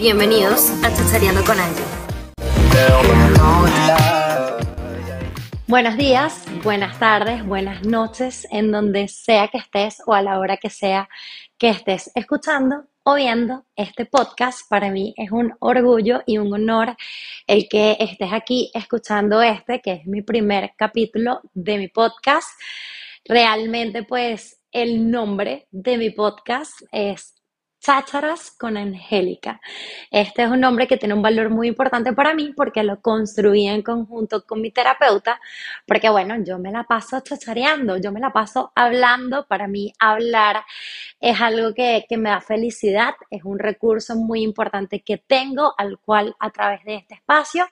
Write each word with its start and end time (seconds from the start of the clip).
Bienvenidos 0.00 0.70
a 0.82 0.94
Chachareando 0.94 1.44
con 1.44 1.60
Angie. 1.60 1.84
Buenos 5.66 5.98
días, 5.98 6.46
buenas 6.64 6.98
tardes, 6.98 7.44
buenas 7.44 7.84
noches, 7.84 8.48
en 8.50 8.72
donde 8.72 9.08
sea 9.08 9.48
que 9.48 9.58
estés 9.58 10.02
o 10.06 10.14
a 10.14 10.22
la 10.22 10.38
hora 10.38 10.56
que 10.56 10.70
sea 10.70 11.06
que 11.58 11.68
estés 11.68 12.10
escuchando 12.14 12.86
o 13.02 13.14
viendo 13.16 13.66
este 13.76 14.06
podcast. 14.06 14.66
Para 14.70 14.90
mí 14.90 15.12
es 15.18 15.32
un 15.32 15.52
orgullo 15.58 16.22
y 16.24 16.38
un 16.38 16.50
honor 16.54 16.96
el 17.46 17.68
que 17.68 17.98
estés 18.00 18.32
aquí 18.32 18.70
escuchando 18.72 19.42
este, 19.42 19.82
que 19.82 19.92
es 19.92 20.06
mi 20.06 20.22
primer 20.22 20.72
capítulo 20.78 21.42
de 21.52 21.76
mi 21.76 21.88
podcast. 21.88 22.48
Realmente, 23.26 24.02
pues, 24.04 24.62
el 24.72 25.10
nombre 25.10 25.68
de 25.70 25.98
mi 25.98 26.08
podcast 26.08 26.72
es 26.90 27.34
Chácharas 27.80 28.50
con 28.50 28.76
Angélica. 28.76 29.58
Este 30.10 30.42
es 30.42 30.50
un 30.50 30.60
nombre 30.60 30.86
que 30.86 30.98
tiene 30.98 31.14
un 31.14 31.22
valor 31.22 31.48
muy 31.48 31.68
importante 31.68 32.12
para 32.12 32.34
mí 32.34 32.52
porque 32.54 32.82
lo 32.82 33.00
construí 33.00 33.66
en 33.66 33.80
conjunto 33.80 34.44
con 34.44 34.60
mi 34.60 34.70
terapeuta, 34.70 35.40
porque 35.86 36.10
bueno, 36.10 36.34
yo 36.44 36.58
me 36.58 36.72
la 36.72 36.84
paso 36.84 37.20
chachareando, 37.20 37.96
yo 37.96 38.12
me 38.12 38.20
la 38.20 38.34
paso 38.34 38.70
hablando. 38.74 39.46
Para 39.46 39.66
mí 39.66 39.94
hablar 39.98 40.62
es 41.20 41.40
algo 41.40 41.72
que, 41.72 42.04
que 42.06 42.18
me 42.18 42.28
da 42.28 42.42
felicidad, 42.42 43.14
es 43.30 43.44
un 43.44 43.58
recurso 43.58 44.14
muy 44.14 44.42
importante 44.42 45.00
que 45.00 45.16
tengo, 45.16 45.72
al 45.78 45.98
cual 45.98 46.36
a 46.38 46.50
través 46.50 46.84
de 46.84 46.96
este 46.96 47.14
espacio, 47.14 47.66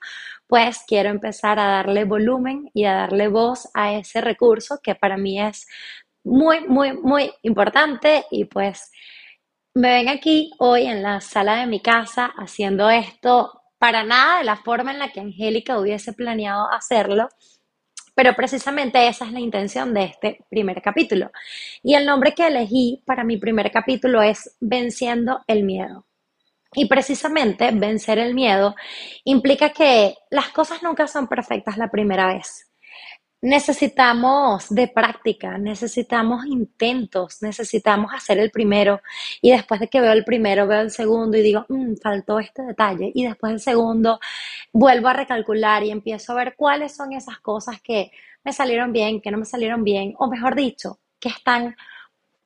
pues 0.47 0.83
quiero 0.87 1.09
empezar 1.09 1.59
a 1.59 1.67
darle 1.67 2.05
volumen 2.05 2.71
y 2.73 2.85
a 2.85 2.93
darle 2.93 3.27
voz 3.27 3.69
a 3.75 3.93
ese 3.93 4.21
recurso 4.21 4.79
que 4.81 4.95
para 4.95 5.17
mí 5.17 5.39
es 5.39 5.67
muy, 6.23 6.61
muy, 6.67 6.93
muy 6.93 7.31
importante 7.43 8.25
y 8.31 8.45
pues 8.45 8.91
me 9.73 9.89
ven 9.89 10.09
aquí 10.09 10.51
hoy 10.59 10.85
en 10.85 11.03
la 11.03 11.21
sala 11.21 11.57
de 11.57 11.67
mi 11.67 11.81
casa 11.81 12.33
haciendo 12.37 12.89
esto 12.89 13.61
para 13.77 14.03
nada 14.03 14.39
de 14.39 14.43
la 14.43 14.57
forma 14.57 14.91
en 14.91 14.99
la 14.99 15.11
que 15.11 15.21
Angélica 15.21 15.79
hubiese 15.79 16.13
planeado 16.13 16.69
hacerlo, 16.71 17.29
pero 18.13 18.35
precisamente 18.35 19.07
esa 19.07 19.25
es 19.25 19.31
la 19.31 19.39
intención 19.39 19.93
de 19.93 20.03
este 20.05 20.45
primer 20.49 20.81
capítulo. 20.81 21.31
Y 21.81 21.95
el 21.95 22.05
nombre 22.05 22.33
que 22.33 22.47
elegí 22.47 23.01
para 23.05 23.23
mi 23.23 23.37
primer 23.37 23.71
capítulo 23.71 24.21
es 24.21 24.57
Venciendo 24.59 25.41
el 25.47 25.63
Miedo. 25.63 26.05
Y 26.73 26.87
precisamente 26.87 27.71
vencer 27.71 28.19
el 28.19 28.35
miedo 28.35 28.75
implica 29.23 29.69
que 29.69 30.15
las 30.29 30.49
cosas 30.49 30.83
nunca 30.83 31.07
son 31.07 31.27
perfectas 31.27 31.77
la 31.77 31.89
primera 31.89 32.27
vez. 32.27 32.69
Necesitamos 33.41 34.67
de 34.69 34.89
práctica, 34.89 35.57
necesitamos 35.57 36.45
intentos, 36.45 37.41
necesitamos 37.41 38.11
hacer 38.13 38.37
el 38.37 38.51
primero. 38.51 39.01
Y 39.41 39.51
después 39.51 39.79
de 39.79 39.87
que 39.87 40.01
veo 40.01 40.11
el 40.11 40.25
primero 40.25 40.67
veo 40.67 40.81
el 40.81 40.91
segundo 40.91 41.37
y 41.37 41.41
digo, 41.41 41.65
mm, 41.69 41.95
faltó 42.03 42.39
este 42.39 42.63
detalle 42.63 43.11
y 43.13 43.25
después 43.25 43.51
del 43.53 43.61
segundo 43.61 44.19
vuelvo 44.73 45.07
a 45.07 45.13
recalcular 45.13 45.83
y 45.83 45.91
empiezo 45.91 46.33
a 46.33 46.35
ver 46.35 46.55
cuáles 46.57 46.95
son 46.95 47.13
esas 47.13 47.39
cosas 47.39 47.81
que 47.81 48.11
me 48.43 48.51
salieron 48.51 48.91
bien, 48.91 49.21
que 49.21 49.31
no 49.31 49.37
me 49.37 49.45
salieron 49.45 49.83
bien 49.85 50.13
o 50.17 50.27
mejor 50.27 50.55
dicho, 50.55 50.99
que 51.19 51.29
están 51.29 51.75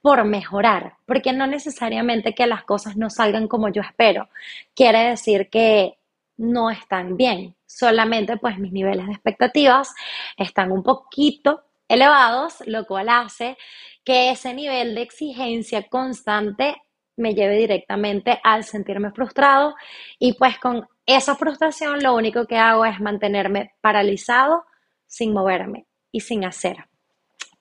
por 0.02 0.26
mejorar, 0.26 0.98
porque 1.06 1.34
no 1.34 1.48
necesariamente 1.48 2.36
que 2.36 2.46
las 2.46 2.66
cosas 2.66 2.98
no 2.98 3.10
salgan 3.10 3.48
como 3.48 3.70
yo 3.70 3.82
espero, 3.82 4.30
quiere 4.76 5.10
decir 5.10 5.50
que 5.50 5.98
no 6.38 6.70
están 6.70 7.18
bien, 7.18 7.56
solamente 7.66 8.38
pues 8.38 8.58
mis 8.60 8.72
niveles 8.72 9.06
de 9.08 9.14
expectativas 9.14 9.94
están 10.38 10.72
un 10.72 10.84
poquito 10.84 11.64
elevados, 11.88 12.64
lo 12.66 12.86
cual 12.86 13.10
hace 13.10 13.58
que 14.04 14.32
ese 14.32 14.54
nivel 14.54 14.96
de 14.96 15.02
exigencia 15.02 15.88
constante 15.90 16.76
me 17.16 17.36
lleve 17.36 17.58
directamente 17.58 18.40
al 18.44 18.64
sentirme 18.64 19.12
frustrado. 19.12 19.76
Y 20.20 20.34
pues 20.34 20.58
con 20.60 20.88
esa 21.06 21.36
frustración 21.36 22.02
lo 22.02 22.16
único 22.16 22.46
que 22.46 22.58
hago 22.58 22.86
es 22.86 23.00
mantenerme 23.00 23.74
paralizado 23.82 24.64
sin 25.06 25.34
moverme 25.34 25.86
y 26.12 26.22
sin 26.22 26.46
hacer 26.46 26.88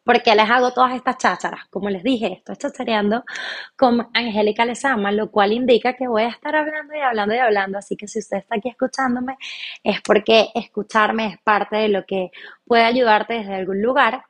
porque 0.05 0.35
les 0.35 0.49
hago 0.51 0.73
todas 0.73 0.95
estas 0.95 1.19
chácharas. 1.19 1.67
Como 1.71 1.91
les 1.91 2.03
dije, 2.03 2.33
estoy 2.35 2.57
chachareando 2.57 3.25
con 3.77 4.09
Angélica 4.15 4.65
Lezama, 4.65 5.13
lo 5.13 5.31
cual 5.31 5.53
indica 5.53 5.95
que 5.95 6.09
voy 6.09 6.23
a 6.23 6.29
estar 6.29 6.55
hablando 6.57 6.95
y 6.95 7.01
hablando 7.01 7.35
y 7.35 7.39
hablando. 7.39 7.79
Así 7.79 7.97
que 7.97 8.09
si 8.09 8.19
usted 8.19 8.39
está 8.39 8.57
aquí 8.57 8.69
escuchándome, 8.69 9.37
es 9.83 10.01
porque 10.03 10.49
escucharme 10.55 11.27
es 11.29 11.39
parte 11.43 11.77
de 11.77 11.89
lo 11.89 12.05
que 12.07 12.31
puede 12.67 12.85
ayudarte 12.85 13.35
desde 13.35 13.55
algún 13.55 13.83
lugar. 13.83 14.25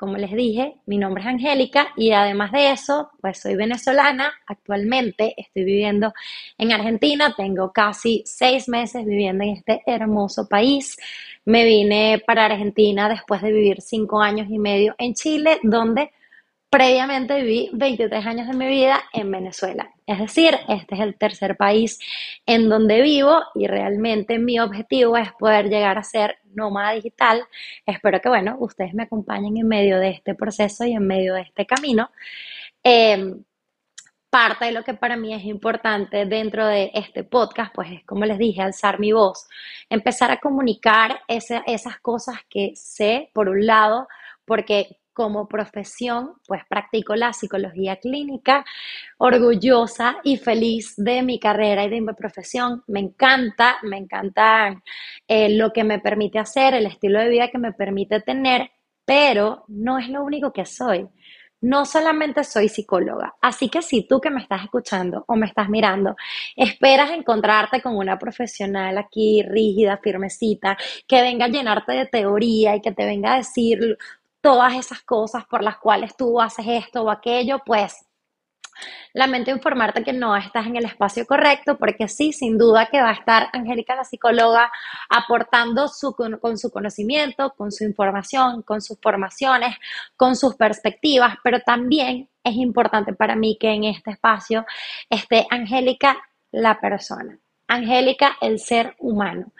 Como 0.00 0.16
les 0.16 0.32
dije, 0.32 0.76
mi 0.86 0.96
nombre 0.96 1.22
es 1.22 1.28
Angélica 1.28 1.88
y 1.94 2.12
además 2.12 2.52
de 2.52 2.70
eso, 2.70 3.10
pues 3.20 3.38
soy 3.38 3.54
venezolana. 3.54 4.32
Actualmente 4.46 5.34
estoy 5.36 5.64
viviendo 5.64 6.14
en 6.56 6.72
Argentina, 6.72 7.34
tengo 7.36 7.70
casi 7.70 8.22
seis 8.24 8.66
meses 8.66 9.04
viviendo 9.04 9.44
en 9.44 9.50
este 9.50 9.82
hermoso 9.84 10.48
país. 10.48 10.96
Me 11.44 11.66
vine 11.66 12.22
para 12.26 12.46
Argentina 12.46 13.10
después 13.10 13.42
de 13.42 13.52
vivir 13.52 13.82
cinco 13.82 14.22
años 14.22 14.46
y 14.48 14.58
medio 14.58 14.94
en 14.96 15.12
Chile, 15.12 15.58
donde 15.62 16.12
previamente 16.70 17.34
viví 17.42 17.68
23 17.72 18.24
años 18.24 18.46
de 18.46 18.54
mi 18.54 18.68
vida 18.68 19.02
en 19.12 19.30
Venezuela. 19.30 19.92
Es 20.06 20.20
decir, 20.20 20.56
este 20.68 20.94
es 20.94 21.00
el 21.00 21.18
tercer 21.18 21.56
país 21.56 21.98
en 22.46 22.68
donde 22.68 23.02
vivo 23.02 23.42
y 23.56 23.66
realmente 23.66 24.38
mi 24.38 24.60
objetivo 24.60 25.16
es 25.16 25.32
poder 25.32 25.68
llegar 25.68 25.98
a 25.98 26.04
ser 26.04 26.38
nómada 26.54 26.92
digital. 26.92 27.42
Espero 27.84 28.20
que, 28.20 28.28
bueno, 28.28 28.56
ustedes 28.60 28.94
me 28.94 29.02
acompañen 29.02 29.56
en 29.56 29.66
medio 29.66 29.98
de 29.98 30.10
este 30.10 30.36
proceso 30.36 30.84
y 30.84 30.92
en 30.92 31.06
medio 31.06 31.34
de 31.34 31.42
este 31.42 31.66
camino. 31.66 32.10
Em, 32.84 33.42
parte 34.30 34.66
de 34.66 34.72
lo 34.72 34.84
que 34.84 34.94
para 34.94 35.16
mí 35.16 35.34
es 35.34 35.44
importante 35.44 36.24
dentro 36.24 36.66
de 36.66 36.92
este 36.94 37.24
podcast, 37.24 37.74
pues 37.74 37.90
es 37.90 38.04
como 38.04 38.24
les 38.24 38.38
dije, 38.38 38.62
alzar 38.62 39.00
mi 39.00 39.10
voz, 39.10 39.48
empezar 39.88 40.30
a 40.30 40.38
comunicar 40.38 41.20
esas 41.26 41.98
cosas 42.00 42.36
que 42.48 42.72
sé, 42.76 43.30
por 43.34 43.48
un 43.48 43.66
lado, 43.66 44.06
porque 44.44 45.00
como 45.20 45.46
profesión, 45.46 46.36
pues 46.46 46.62
practico 46.66 47.14
la 47.14 47.34
psicología 47.34 47.96
clínica, 47.96 48.64
orgullosa 49.18 50.16
y 50.24 50.38
feliz 50.38 50.94
de 50.96 51.22
mi 51.22 51.38
carrera 51.38 51.84
y 51.84 51.90
de 51.90 52.00
mi 52.00 52.14
profesión. 52.14 52.82
Me 52.86 53.00
encanta, 53.00 53.76
me 53.82 53.98
encanta 53.98 54.82
eh, 55.28 55.50
lo 55.58 55.74
que 55.74 55.84
me 55.84 55.98
permite 55.98 56.38
hacer, 56.38 56.72
el 56.72 56.86
estilo 56.86 57.20
de 57.20 57.28
vida 57.28 57.48
que 57.48 57.58
me 57.58 57.74
permite 57.74 58.22
tener, 58.22 58.70
pero 59.04 59.64
no 59.68 59.98
es 59.98 60.08
lo 60.08 60.24
único 60.24 60.54
que 60.54 60.64
soy. 60.64 61.06
No 61.60 61.84
solamente 61.84 62.42
soy 62.42 62.70
psicóloga, 62.70 63.34
así 63.42 63.68
que 63.68 63.82
si 63.82 64.08
tú 64.08 64.18
que 64.22 64.30
me 64.30 64.40
estás 64.40 64.62
escuchando 64.62 65.26
o 65.28 65.36
me 65.36 65.44
estás 65.44 65.68
mirando, 65.68 66.16
esperas 66.56 67.10
encontrarte 67.10 67.82
con 67.82 67.94
una 67.98 68.18
profesional 68.18 68.96
aquí 68.96 69.42
rígida, 69.42 69.98
firmecita, 69.98 70.78
que 71.06 71.20
venga 71.20 71.44
a 71.44 71.48
llenarte 71.48 71.92
de 71.92 72.06
teoría 72.06 72.76
y 72.76 72.80
que 72.80 72.92
te 72.92 73.04
venga 73.04 73.34
a 73.34 73.36
decir 73.36 73.98
todas 74.40 74.74
esas 74.74 75.02
cosas 75.02 75.44
por 75.46 75.62
las 75.62 75.78
cuales 75.78 76.16
tú 76.16 76.40
haces 76.40 76.66
esto 76.68 77.02
o 77.02 77.10
aquello, 77.10 77.60
pues 77.64 78.06
lamento 79.12 79.50
informarte 79.50 80.02
que 80.04 80.12
no 80.12 80.36
estás 80.36 80.66
en 80.66 80.76
el 80.76 80.84
espacio 80.84 81.26
correcto, 81.26 81.76
porque 81.78 82.08
sí, 82.08 82.32
sin 82.32 82.58
duda 82.58 82.86
que 82.86 83.00
va 83.00 83.10
a 83.10 83.14
estar 83.14 83.48
Angélica 83.52 83.94
la 83.94 84.04
psicóloga 84.04 84.70
aportando 85.08 85.88
su, 85.88 86.14
con 86.14 86.58
su 86.58 86.70
conocimiento, 86.70 87.50
con 87.56 87.72
su 87.72 87.84
información, 87.84 88.62
con 88.62 88.80
sus 88.80 88.98
formaciones, 89.00 89.76
con 90.16 90.36
sus 90.36 90.56
perspectivas, 90.56 91.36
pero 91.42 91.60
también 91.60 92.28
es 92.44 92.54
importante 92.54 93.12
para 93.12 93.36
mí 93.36 93.58
que 93.60 93.70
en 93.70 93.84
este 93.84 94.12
espacio 94.12 94.64
esté 95.08 95.46
Angélica 95.50 96.16
la 96.52 96.80
persona. 96.80 97.38
Angélica, 97.70 98.36
el 98.40 98.58
ser 98.58 98.94
humano, 98.98 99.52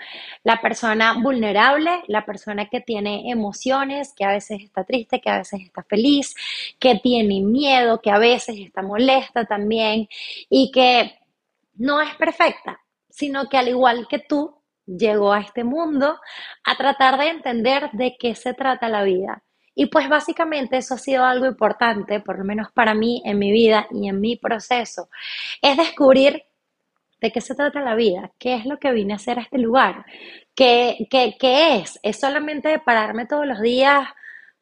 la 0.44 0.60
persona 0.60 1.15
vulnerable, 1.15 2.03
la 2.09 2.25
persona 2.26 2.69
que 2.69 2.81
tiene 2.81 3.31
emociones, 3.31 4.12
que 4.15 4.25
a 4.25 4.32
veces 4.32 4.62
está 4.62 4.84
triste, 4.84 5.21
que 5.21 5.31
a 5.31 5.38
veces 5.38 5.60
está 5.62 5.82
feliz, 5.84 6.34
que 6.78 6.97
tiene 6.97 7.41
miedo, 7.41 8.00
que 8.00 8.10
a 8.10 8.19
veces 8.19 8.56
está 8.59 8.82
molesta 8.82 9.44
también 9.44 10.08
y 10.49 10.70
que 10.73 11.19
no 11.75 12.00
es 12.00 12.14
perfecta, 12.17 12.81
sino 13.08 13.49
que 13.49 13.58
al 13.58 13.69
igual 13.69 14.06
que 14.08 14.19
tú, 14.19 14.61
llegó 14.99 15.32
a 15.32 15.40
este 15.40 15.64
mundo 15.64 16.19
a 16.64 16.76
tratar 16.76 17.19
de 17.19 17.29
entender 17.29 17.90
de 17.93 18.17
qué 18.19 18.34
se 18.34 18.55
trata 18.55 18.88
la 18.88 19.02
vida. 19.02 19.43
Y 19.75 19.87
pues 19.87 20.08
básicamente 20.08 20.76
eso 20.76 20.94
ha 20.94 20.99
sido 20.99 21.25
algo 21.25 21.46
importante, 21.46 22.20
por 22.20 22.38
lo 22.38 22.44
menos 22.44 22.73
para 22.73 22.93
mí 22.93 23.23
en 23.25 23.38
mi 23.38 23.52
vida 23.52 23.87
y 23.90 24.08
en 24.08 24.20
mi 24.20 24.37
proceso, 24.37 25.08
es 25.62 25.76
descubrir 25.76 26.43
¿De 27.20 27.31
qué 27.32 27.40
se 27.40 27.55
trata 27.55 27.81
la 27.81 27.94
vida? 27.94 28.32
¿Qué 28.38 28.55
es 28.55 28.64
lo 28.67 28.78
que 28.78 28.93
vine 28.93 29.12
a 29.12 29.17
hacer 29.17 29.38
a 29.38 29.43
este 29.43 29.58
lugar? 29.58 30.06
¿Qué, 30.55 31.06
qué, 31.11 31.37
qué 31.38 31.76
es? 31.76 31.99
¿Es 32.02 32.19
solamente 32.19 32.78
pararme 32.78 33.26
todos 33.26 33.46
los 33.46 33.61
días, 33.61 34.08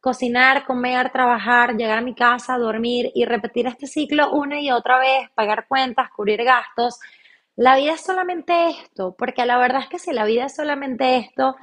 cocinar, 0.01 0.65
comer, 0.67 1.11
trabajar, 1.11 1.77
llegar 1.77 1.99
a 1.99 2.03
mi 2.03 2.15
casa, 2.15 2.59
dormir 2.59 3.13
y 3.15 3.25
repetir 3.25 3.67
este 3.69 3.87
ciclo 3.87 4.33
una 4.33 4.61
y 4.61 4.73
otra 4.73 4.99
vez, 4.99 5.31
pagar 5.35 5.67
cuentas, 5.69 6.11
cubrir 6.11 6.43
gastos? 6.45 6.99
La 7.55 7.77
vida 7.77 7.93
es 7.95 8.01
solamente 8.01 8.71
esto, 8.71 9.15
porque 9.17 9.47
la 9.47 9.59
verdad 9.59 9.83
es 9.83 9.89
que 9.89 9.99
si 9.99 10.13
la 10.13 10.25
vida 10.25 10.47
es 10.47 10.55
solamente 10.57 11.17
esto, 11.19 11.57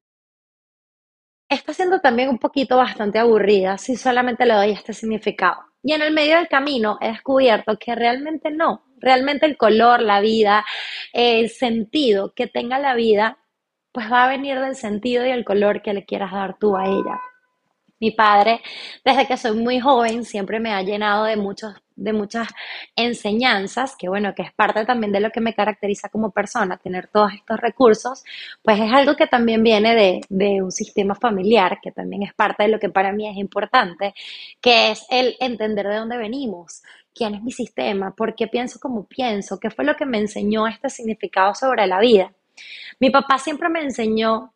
está 1.49 1.73
siendo 1.73 1.99
también 1.99 2.29
un 2.29 2.39
poquito 2.39 2.77
bastante 2.77 3.19
aburrida 3.19 3.77
si 3.77 3.95
solamente 3.97 4.45
le 4.45 4.53
doy 4.53 4.71
este 4.71 4.93
significado. 4.93 5.61
Y 5.83 5.93
en 5.93 6.01
el 6.01 6.13
medio 6.13 6.37
del 6.37 6.47
camino 6.47 6.97
he 7.01 7.09
descubierto 7.09 7.77
que 7.77 7.95
realmente 7.95 8.49
no, 8.51 8.84
Realmente 9.05 9.45
el 9.45 9.55
color, 9.55 10.01
la 10.01 10.19
vida, 10.19 10.65
el 11.13 11.51
sentido 11.51 12.33
que 12.33 12.47
tenga 12.47 12.79
la 12.79 12.95
vida, 12.95 13.37
pues 13.91 14.11
va 14.11 14.25
a 14.25 14.29
venir 14.29 14.59
del 14.59 14.75
sentido 14.75 15.25
y 15.25 15.29
el 15.29 15.45
color 15.45 15.83
que 15.83 15.93
le 15.93 16.05
quieras 16.05 16.31
dar 16.31 16.57
tú 16.57 16.75
a 16.75 16.85
ella. 16.85 17.21
Mi 17.99 18.11
padre, 18.11 18.61
desde 19.05 19.27
que 19.27 19.37
soy 19.37 19.55
muy 19.57 19.79
joven, 19.79 20.25
siempre 20.25 20.59
me 20.59 20.73
ha 20.73 20.81
llenado 20.81 21.25
de 21.25 21.37
muchos 21.37 21.75
de 21.95 22.13
muchas 22.13 22.47
enseñanzas, 22.95 23.95
que 23.97 24.09
bueno, 24.09 24.33
que 24.35 24.43
es 24.43 24.53
parte 24.53 24.85
también 24.85 25.11
de 25.11 25.19
lo 25.19 25.31
que 25.31 25.41
me 25.41 25.53
caracteriza 25.53 26.09
como 26.09 26.31
persona, 26.31 26.77
tener 26.77 27.07
todos 27.07 27.33
estos 27.33 27.59
recursos, 27.59 28.23
pues 28.61 28.79
es 28.79 28.91
algo 28.91 29.15
que 29.15 29.27
también 29.27 29.63
viene 29.63 29.95
de, 29.95 30.21
de, 30.29 30.61
un 30.61 30.71
sistema 30.71 31.15
familiar, 31.15 31.79
que 31.81 31.91
también 31.91 32.23
es 32.23 32.33
parte 32.33 32.63
de 32.63 32.69
lo 32.69 32.79
que 32.79 32.89
para 32.89 33.11
mí 33.11 33.27
es 33.27 33.37
importante, 33.37 34.13
que 34.61 34.91
es 34.91 35.05
el 35.09 35.35
entender 35.39 35.87
de 35.87 35.95
dónde 35.95 36.17
venimos, 36.17 36.83
quién 37.13 37.35
es 37.35 37.41
mi 37.41 37.51
sistema, 37.51 38.13
por 38.13 38.35
qué 38.35 38.47
pienso 38.47 38.79
como 38.79 39.05
pienso, 39.05 39.59
qué 39.59 39.69
fue 39.69 39.85
lo 39.85 39.95
que 39.95 40.05
me 40.05 40.17
enseñó 40.17 40.67
este 40.67 40.89
significado 40.89 41.55
sobre 41.55 41.87
la 41.87 41.99
vida. 41.99 42.33
Mi 42.99 43.09
papá 43.09 43.37
siempre 43.37 43.69
me 43.69 43.81
enseñó 43.81 44.53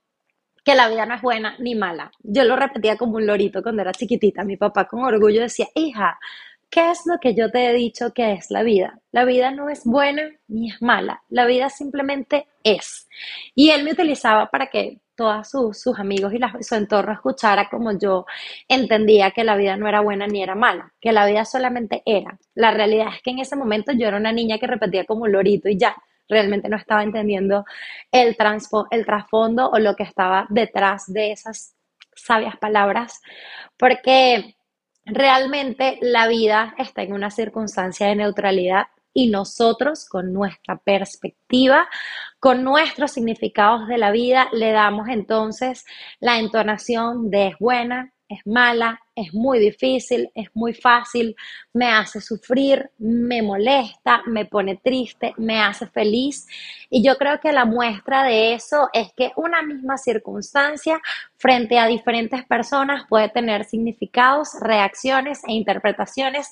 que 0.63 0.75
la 0.75 0.89
vida 0.89 1.06
no 1.06 1.15
es 1.15 1.21
buena 1.21 1.56
ni 1.59 1.75
mala. 1.75 2.12
Yo 2.21 2.44
lo 2.44 2.56
repetía 2.56 2.97
como 2.97 3.15
un 3.15 3.25
lorito 3.25 3.63
cuando 3.63 3.81
era 3.81 3.91
chiquitita. 3.91 4.44
Mi 4.44 4.57
papá 4.57 4.86
con 4.86 5.03
orgullo 5.03 5.41
decía, 5.41 5.68
hija, 5.74 6.19
¿qué 6.69 6.92
es 6.92 7.06
lo 7.06 7.19
que 7.19 7.33
yo 7.36 7.51
te 7.51 7.69
he 7.69 7.74
dicho 7.74 8.13
que 8.13 8.33
es 8.33 8.51
la 8.51 8.63
vida? 8.63 9.00
La 9.12 9.25
vida 9.25 9.51
no 9.51 9.69
es 9.69 9.83
buena 9.86 10.24
ni 10.48 10.69
es 10.69 10.81
mala. 10.81 11.24
La 11.30 11.45
vida 11.45 11.69
simplemente 11.69 12.48
es. 12.63 13.07
Y 13.56 13.71
él 13.71 13.83
me 13.83 13.92
utilizaba 13.92 14.48
para 14.48 14.68
que 14.68 15.00
todos 15.16 15.50
sus, 15.50 16.00
amigos 16.00 16.33
y 16.33 16.63
su 16.63 16.75
entorno 16.75 17.12
escuchara 17.12 17.68
como 17.69 17.92
yo 17.92 18.25
entendía 18.69 19.31
que 19.31 19.44
la 19.44 19.57
vida 19.57 19.75
no 19.75 19.89
era 19.89 20.00
buena 20.00 20.27
ni 20.27 20.42
era 20.42 20.56
mala, 20.56 20.94
que 21.01 21.12
la 21.12 21.25
vida 21.25 21.44
solamente 21.44 22.01
era. 22.06 22.39
La 22.56 22.72
realidad 22.72 23.10
es 23.13 23.22
que 23.22 23.31
en 23.31 23.39
ese 23.39 23.57
momento 23.57 23.92
yo 23.92 24.07
era 24.07 24.15
una 24.15 24.31
niña 24.31 24.60
que 24.60 24.68
repetía 24.68 25.04
como 25.04 25.27
lorito 25.27 25.68
y 25.68 25.77
ya 25.77 25.94
realmente 26.30 26.69
no 26.69 26.77
estaba 26.77 27.04
entendiendo 27.04 27.65
el 28.12 28.38
trasfondo 28.38 29.69
o 29.69 29.80
lo 29.80 29.95
que 29.95 30.04
estaba 30.04 30.45
detrás 30.50 31.12
de 31.12 31.31
esas 31.33 31.75
sabias 32.15 32.56
palabras, 32.57 33.22
porque 33.77 34.56
realmente 35.11 35.97
la 36.01 36.27
vida 36.27 36.73
está 36.77 37.03
en 37.03 37.13
una 37.13 37.31
circunstancia 37.31 38.07
de 38.07 38.15
neutralidad 38.15 38.88
y 39.13 39.29
nosotros 39.29 40.06
con 40.06 40.33
nuestra 40.33 40.77
perspectiva, 40.77 41.88
con 42.39 42.63
nuestros 42.63 43.11
significados 43.11 43.88
de 43.88 43.97
la 43.97 44.11
vida, 44.11 44.47
le 44.53 44.71
damos 44.71 45.09
entonces 45.09 45.85
la 46.19 46.39
entonación 46.39 47.29
de 47.29 47.47
es 47.47 47.56
buena, 47.59 48.13
es 48.29 48.45
mala, 48.45 49.01
es 49.15 49.33
muy 49.33 49.59
difícil, 49.59 50.29
es 50.35 50.49
muy 50.53 50.73
fácil, 50.73 51.35
me 51.73 51.91
hace 51.91 52.21
sufrir, 52.21 52.91
me 52.99 53.41
molesta, 53.41 54.21
me 54.27 54.45
pone 54.45 54.77
triste, 54.77 55.33
me 55.37 55.59
hace 55.59 55.87
feliz. 55.87 56.45
Y 56.91 57.03
yo 57.03 57.17
creo 57.17 57.39
que 57.39 57.51
la 57.51 57.65
muestra 57.65 58.23
de 58.23 58.53
eso 58.53 58.87
es 58.93 59.11
que 59.17 59.31
una 59.35 59.63
misma 59.63 59.97
circunstancia 59.97 61.01
frente 61.37 61.79
a 61.79 61.87
diferentes 61.87 62.45
personas 62.45 63.05
puede 63.09 63.29
tener 63.29 63.65
significados, 63.65 64.51
reacciones 64.61 65.41
e 65.47 65.53
interpretaciones 65.53 66.51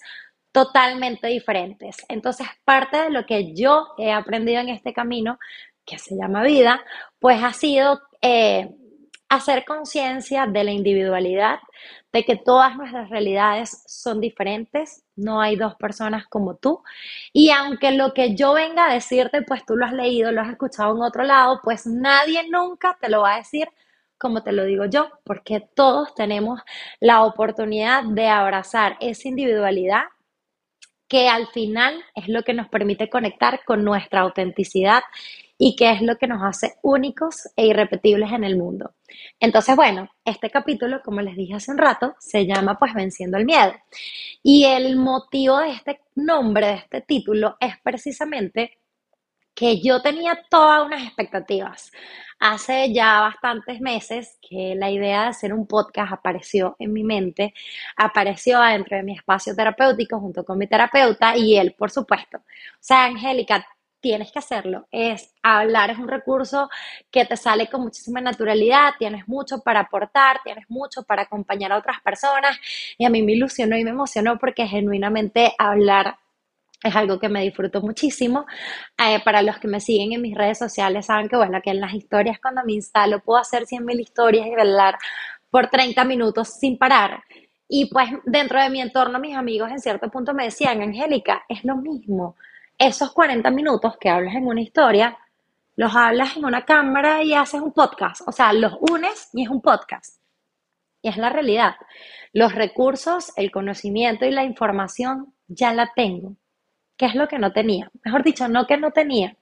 totalmente 0.51 1.27
diferentes. 1.27 1.97
Entonces, 2.09 2.47
parte 2.65 2.97
de 2.97 3.11
lo 3.11 3.27
que 3.27 3.53
yo 3.53 3.89
he 3.99 4.11
aprendido 4.11 4.61
en 4.61 4.69
este 4.69 4.93
camino, 4.93 5.37
que 5.85 5.99
se 5.99 6.15
llama 6.15 6.43
vida, 6.43 6.83
pues 7.19 7.41
ha 7.43 7.53
sido... 7.53 8.01
Eh, 8.21 8.67
hacer 9.29 9.65
conciencia 9.65 10.47
de 10.47 10.63
la 10.63 10.71
individualidad, 10.71 11.59
de 12.13 12.23
que 12.23 12.37
todas 12.37 12.75
nuestras 12.77 13.09
realidades 13.09 13.83
son 13.87 14.21
diferentes, 14.21 15.03
no 15.15 15.41
hay 15.41 15.55
dos 15.55 15.75
personas 15.75 16.27
como 16.27 16.55
tú. 16.55 16.81
Y 17.33 17.51
aunque 17.51 17.91
lo 17.91 18.13
que 18.13 18.35
yo 18.35 18.53
venga 18.53 18.89
a 18.89 18.93
decirte, 18.93 19.41
pues 19.41 19.65
tú 19.65 19.75
lo 19.75 19.85
has 19.85 19.93
leído, 19.93 20.31
lo 20.31 20.41
has 20.41 20.49
escuchado 20.49 20.95
en 20.95 21.01
otro 21.01 21.23
lado, 21.23 21.59
pues 21.63 21.85
nadie 21.85 22.49
nunca 22.49 22.97
te 22.99 23.09
lo 23.09 23.21
va 23.21 23.35
a 23.35 23.37
decir 23.37 23.67
como 24.17 24.41
te 24.43 24.51
lo 24.51 24.65
digo 24.65 24.85
yo, 24.85 25.09
porque 25.23 25.61
todos 25.75 26.15
tenemos 26.15 26.61
la 26.99 27.23
oportunidad 27.23 28.03
de 28.03 28.27
abrazar 28.27 28.97
esa 28.99 29.27
individualidad 29.27 30.03
que 31.07 31.29
al 31.29 31.47
final 31.47 32.03
es 32.15 32.27
lo 32.27 32.43
que 32.43 32.53
nos 32.53 32.67
permite 32.67 33.09
conectar 33.09 33.63
con 33.63 33.83
nuestra 33.83 34.21
autenticidad 34.21 35.03
y 35.57 35.75
que 35.75 35.91
es 35.91 36.01
lo 36.01 36.17
que 36.17 36.27
nos 36.27 36.43
hace 36.43 36.75
únicos 36.83 37.49
e 37.55 37.65
irrepetibles 37.67 38.31
en 38.31 38.43
el 38.43 38.57
mundo. 38.57 38.93
Entonces, 39.39 39.75
bueno, 39.75 40.09
este 40.23 40.49
capítulo, 40.49 41.01
como 41.03 41.21
les 41.21 41.35
dije 41.35 41.55
hace 41.55 41.71
un 41.71 41.77
rato, 41.77 42.15
se 42.19 42.45
llama 42.45 42.77
pues 42.77 42.93
Venciendo 42.93 43.37
el 43.37 43.45
Miedo. 43.45 43.73
Y 44.43 44.65
el 44.65 44.95
motivo 44.97 45.59
de 45.59 45.71
este 45.71 46.01
nombre, 46.15 46.67
de 46.67 46.73
este 46.75 47.01
título, 47.01 47.57
es 47.59 47.75
precisamente 47.81 48.77
que 49.57 49.81
yo 49.81 50.01
tenía 50.03 50.39
todas 50.51 50.85
unas 50.85 51.03
expectativas. 51.03 51.91
Hace 52.39 52.93
ya 52.93 53.21
bastantes 53.21 53.81
meses 53.81 54.37
que 54.39 54.75
la 54.75 54.91
idea 54.91 55.23
de 55.23 55.27
hacer 55.29 55.51
un 55.51 55.65
podcast 55.65 56.13
apareció 56.13 56.75
en 56.77 56.93
mi 56.93 57.03
mente, 57.03 57.55
apareció 57.95 58.61
dentro 58.61 58.97
de 58.97 59.01
mi 59.01 59.15
espacio 59.15 59.55
terapéutico 59.55 60.19
junto 60.19 60.45
con 60.45 60.59
mi 60.59 60.67
terapeuta 60.67 61.35
y 61.35 61.57
él, 61.57 61.73
por 61.75 61.89
supuesto. 61.89 62.37
O 62.37 62.79
sea, 62.79 63.05
Angélica, 63.05 63.65
tienes 63.99 64.31
que 64.31 64.39
hacerlo. 64.39 64.87
Es 64.91 65.33
hablar, 65.43 65.91
es 65.91 65.97
un 65.97 66.07
recurso 66.07 66.69
que 67.11 67.25
te 67.25 67.37
sale 67.37 67.67
con 67.67 67.81
muchísima 67.81 68.21
naturalidad, 68.21 68.91
tienes 68.97 69.27
mucho 69.27 69.59
para 69.61 69.81
aportar, 69.81 70.39
tienes 70.43 70.65
mucho 70.69 71.03
para 71.03 71.23
acompañar 71.23 71.71
a 71.71 71.77
otras 71.77 72.01
personas 72.01 72.57
y 72.97 73.05
a 73.05 73.09
mí 73.09 73.21
me 73.21 73.33
ilusionó 73.33 73.77
y 73.77 73.83
me 73.83 73.91
emocionó 73.91 74.37
porque 74.37 74.67
genuinamente 74.67 75.53
hablar 75.57 76.17
es 76.83 76.95
algo 76.95 77.19
que 77.19 77.29
me 77.29 77.41
disfruto 77.41 77.81
muchísimo. 77.81 78.45
Eh, 78.97 79.19
para 79.23 79.41
los 79.41 79.57
que 79.57 79.67
me 79.67 79.79
siguen 79.79 80.13
en 80.13 80.21
mis 80.21 80.35
redes 80.35 80.59
sociales 80.59 81.07
saben 81.07 81.27
que 81.27 81.35
bueno, 81.35 81.59
que 81.63 81.71
en 81.71 81.81
las 81.81 81.93
historias 81.93 82.39
cuando 82.39 82.61
me 82.65 82.73
instalo 82.73 83.19
puedo 83.21 83.39
hacer 83.39 83.65
100.000 83.65 83.99
historias 83.99 84.47
y 84.47 84.53
hablar 84.53 84.97
por 85.49 85.67
30 85.69 86.03
minutos 86.05 86.49
sin 86.59 86.77
parar. 86.77 87.23
Y 87.69 87.87
pues 87.91 88.09
dentro 88.25 88.61
de 88.61 88.69
mi 88.69 88.79
entorno 88.79 89.19
mis 89.19 89.35
amigos 89.35 89.71
en 89.71 89.79
cierto 89.79 90.09
punto 90.09 90.33
me 90.33 90.45
decían, 90.45 90.81
Angélica, 90.81 91.43
es 91.49 91.63
lo 91.65 91.75
mismo 91.75 92.35
esos 92.77 93.11
40 93.11 93.49
minutos 93.51 93.97
que 93.99 94.09
hablas 94.09 94.35
en 94.35 94.47
una 94.47 94.61
historia, 94.61 95.17
los 95.75 95.95
hablas 95.95 96.37
en 96.37 96.45
una 96.45 96.65
cámara 96.65 97.23
y 97.23 97.33
haces 97.33 97.61
un 97.61 97.71
podcast. 97.71 98.21
O 98.27 98.31
sea, 98.31 98.53
los 98.53 98.73
unes 98.81 99.29
y 99.33 99.43
es 99.43 99.49
un 99.49 99.61
podcast. 99.61 100.21
Y 101.01 101.09
es 101.09 101.17
la 101.17 101.29
realidad. 101.29 101.75
Los 102.33 102.53
recursos, 102.53 103.31
el 103.35 103.51
conocimiento 103.51 104.25
y 104.25 104.31
la 104.31 104.43
información 104.43 105.33
ya 105.47 105.73
la 105.73 105.91
tengo. 105.95 106.35
¿Qué 106.97 107.05
es 107.05 107.15
lo 107.15 107.27
que 107.27 107.37
no 107.37 107.53
tenía? 107.53 107.91
Mejor 108.03 108.23
dicho, 108.23 108.47
no 108.47 108.65
que 108.65 108.77
no 108.77 108.91
tenía. 108.91 109.37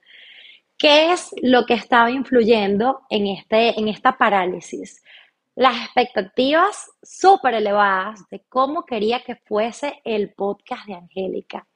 ¿Qué 0.78 1.12
es 1.12 1.34
lo 1.42 1.64
que 1.64 1.74
estaba 1.74 2.10
influyendo 2.10 3.02
en, 3.08 3.26
este, 3.26 3.78
en 3.78 3.88
esta 3.88 4.18
parálisis? 4.18 5.02
Las 5.54 5.74
expectativas 5.84 6.90
súper 7.02 7.54
elevadas 7.54 8.28
de 8.28 8.44
cómo 8.46 8.84
quería 8.84 9.24
que 9.24 9.36
fuese 9.36 10.02
el 10.04 10.34
podcast 10.34 10.86
de 10.86 10.94
Angélica. 10.94 11.66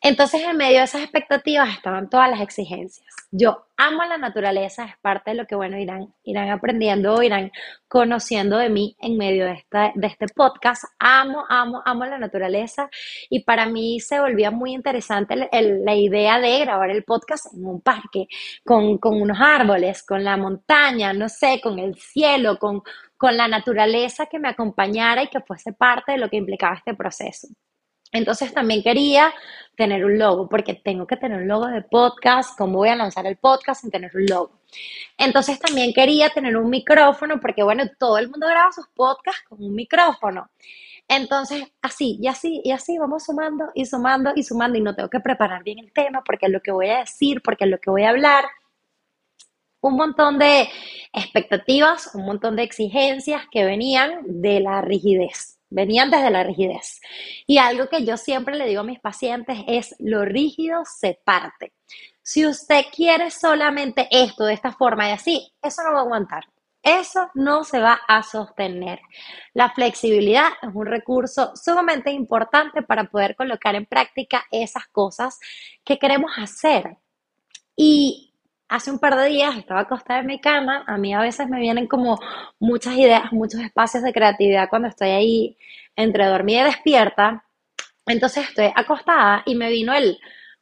Entonces, 0.00 0.42
en 0.42 0.56
medio 0.56 0.78
de 0.78 0.84
esas 0.84 1.02
expectativas 1.02 1.70
estaban 1.70 2.08
todas 2.08 2.30
las 2.30 2.40
exigencias. 2.40 3.04
Yo 3.32 3.66
amo 3.76 4.04
la 4.04 4.16
naturaleza, 4.16 4.84
es 4.84 4.96
parte 5.02 5.32
de 5.32 5.36
lo 5.36 5.46
que, 5.46 5.56
bueno, 5.56 5.76
irán, 5.76 6.14
irán 6.22 6.50
aprendiendo, 6.50 7.20
irán 7.20 7.50
conociendo 7.88 8.58
de 8.58 8.70
mí 8.70 8.96
en 9.00 9.18
medio 9.18 9.44
de, 9.44 9.54
esta, 9.54 9.92
de 9.96 10.06
este 10.06 10.26
podcast. 10.28 10.84
Amo, 11.00 11.44
amo, 11.48 11.82
amo 11.84 12.06
la 12.06 12.16
naturaleza 12.16 12.88
y 13.28 13.40
para 13.42 13.66
mí 13.66 13.98
se 13.98 14.20
volvía 14.20 14.52
muy 14.52 14.72
interesante 14.72 15.34
la 15.52 15.94
idea 15.94 16.38
de 16.38 16.60
grabar 16.60 16.90
el 16.90 17.02
podcast 17.02 17.52
en 17.52 17.66
un 17.66 17.80
parque, 17.80 18.28
con, 18.64 18.98
con, 18.98 19.20
unos 19.20 19.38
árboles, 19.40 20.04
con 20.04 20.22
la 20.22 20.36
montaña, 20.36 21.12
no 21.12 21.28
sé, 21.28 21.60
con 21.60 21.78
el 21.80 21.96
cielo, 21.96 22.58
con, 22.58 22.82
con 23.16 23.36
la 23.36 23.48
naturaleza 23.48 24.26
que 24.26 24.38
me 24.38 24.48
acompañara 24.48 25.24
y 25.24 25.28
que 25.28 25.40
fuese 25.40 25.72
parte 25.72 26.12
de 26.12 26.18
lo 26.18 26.30
que 26.30 26.36
implicaba 26.36 26.76
este 26.76 26.94
proceso. 26.94 27.48
Entonces 28.12 28.54
también 28.54 28.82
quería 28.82 29.32
tener 29.78 30.04
un 30.04 30.18
logo, 30.18 30.48
porque 30.48 30.74
tengo 30.74 31.06
que 31.06 31.16
tener 31.16 31.40
un 31.40 31.48
logo 31.48 31.68
de 31.68 31.82
podcast, 31.82 32.58
cómo 32.58 32.78
voy 32.78 32.88
a 32.88 32.96
lanzar 32.96 33.26
el 33.26 33.36
podcast 33.36 33.80
sin 33.82 33.92
tener 33.92 34.10
un 34.14 34.26
logo. 34.26 34.60
Entonces 35.16 35.60
también 35.60 35.92
quería 35.94 36.30
tener 36.30 36.56
un 36.56 36.68
micrófono, 36.68 37.38
porque 37.40 37.62
bueno, 37.62 37.84
todo 37.96 38.18
el 38.18 38.28
mundo 38.28 38.48
graba 38.48 38.72
sus 38.72 38.88
podcasts 38.88 39.44
con 39.48 39.62
un 39.62 39.74
micrófono. 39.76 40.50
Entonces, 41.06 41.62
así, 41.80 42.18
y 42.20 42.26
así, 42.26 42.60
y 42.64 42.72
así 42.72 42.98
vamos 42.98 43.24
sumando 43.24 43.66
y 43.72 43.86
sumando 43.86 44.32
y 44.34 44.42
sumando 44.42 44.76
y 44.78 44.82
no 44.82 44.96
tengo 44.96 45.08
que 45.08 45.20
preparar 45.20 45.62
bien 45.62 45.78
el 45.78 45.92
tema 45.92 46.22
porque 46.26 46.46
es 46.46 46.52
lo 46.52 46.60
que 46.60 46.72
voy 46.72 46.88
a 46.88 46.98
decir, 46.98 47.40
porque 47.40 47.64
es 47.64 47.70
lo 47.70 47.78
que 47.78 47.90
voy 47.90 48.02
a 48.02 48.10
hablar. 48.10 48.44
Un 49.80 49.94
montón 49.94 50.40
de 50.40 50.68
expectativas, 51.12 52.16
un 52.16 52.26
montón 52.26 52.56
de 52.56 52.64
exigencias 52.64 53.42
que 53.52 53.64
venían 53.64 54.22
de 54.26 54.58
la 54.58 54.82
rigidez 54.82 55.57
venían 55.70 56.10
desde 56.10 56.30
la 56.30 56.44
rigidez. 56.44 57.00
Y 57.46 57.58
algo 57.58 57.88
que 57.88 58.04
yo 58.04 58.16
siempre 58.16 58.56
le 58.56 58.66
digo 58.66 58.80
a 58.80 58.84
mis 58.84 59.00
pacientes 59.00 59.58
es, 59.66 59.94
lo 59.98 60.24
rígido 60.24 60.82
se 60.84 61.20
parte. 61.24 61.72
Si 62.22 62.46
usted 62.46 62.84
quiere 62.94 63.30
solamente 63.30 64.08
esto 64.10 64.44
de 64.44 64.54
esta 64.54 64.72
forma 64.72 65.08
y 65.08 65.12
así, 65.12 65.52
eso 65.62 65.82
no 65.82 65.92
va 65.92 66.00
a 66.00 66.02
aguantar. 66.02 66.44
Eso 66.82 67.30
no 67.34 67.64
se 67.64 67.80
va 67.80 68.00
a 68.06 68.22
sostener. 68.22 69.00
La 69.52 69.70
flexibilidad 69.70 70.48
es 70.62 70.70
un 70.72 70.86
recurso 70.86 71.52
sumamente 71.56 72.10
importante 72.12 72.82
para 72.82 73.04
poder 73.04 73.34
colocar 73.34 73.74
en 73.74 73.86
práctica 73.86 74.44
esas 74.50 74.86
cosas 74.88 75.38
que 75.84 75.98
queremos 75.98 76.32
hacer. 76.38 76.96
Y 77.74 78.27
hace 78.68 78.90
un 78.90 78.98
par 78.98 79.16
de 79.16 79.28
días 79.28 79.56
estaba 79.56 79.80
acostada 79.80 80.20
en 80.20 80.26
mi 80.26 80.40
cama, 80.40 80.84
a 80.86 80.98
mí 80.98 81.14
a 81.14 81.20
veces 81.20 81.48
me 81.48 81.60
vienen 81.60 81.86
como 81.86 82.18
muchas 82.60 82.94
ideas, 82.96 83.32
muchos 83.32 83.60
espacios 83.60 84.02
de 84.02 84.12
creatividad 84.12 84.68
cuando 84.68 84.88
estoy 84.88 85.10
ahí 85.10 85.56
entre 85.96 86.26
dormida 86.26 86.62
y 86.62 86.64
despierta. 86.64 87.44
Entonces 88.06 88.48
estoy 88.48 88.70
acostada 88.74 89.42
y 89.46 89.54
me 89.54 89.70
vino 89.70 89.94
el, 89.94 90.18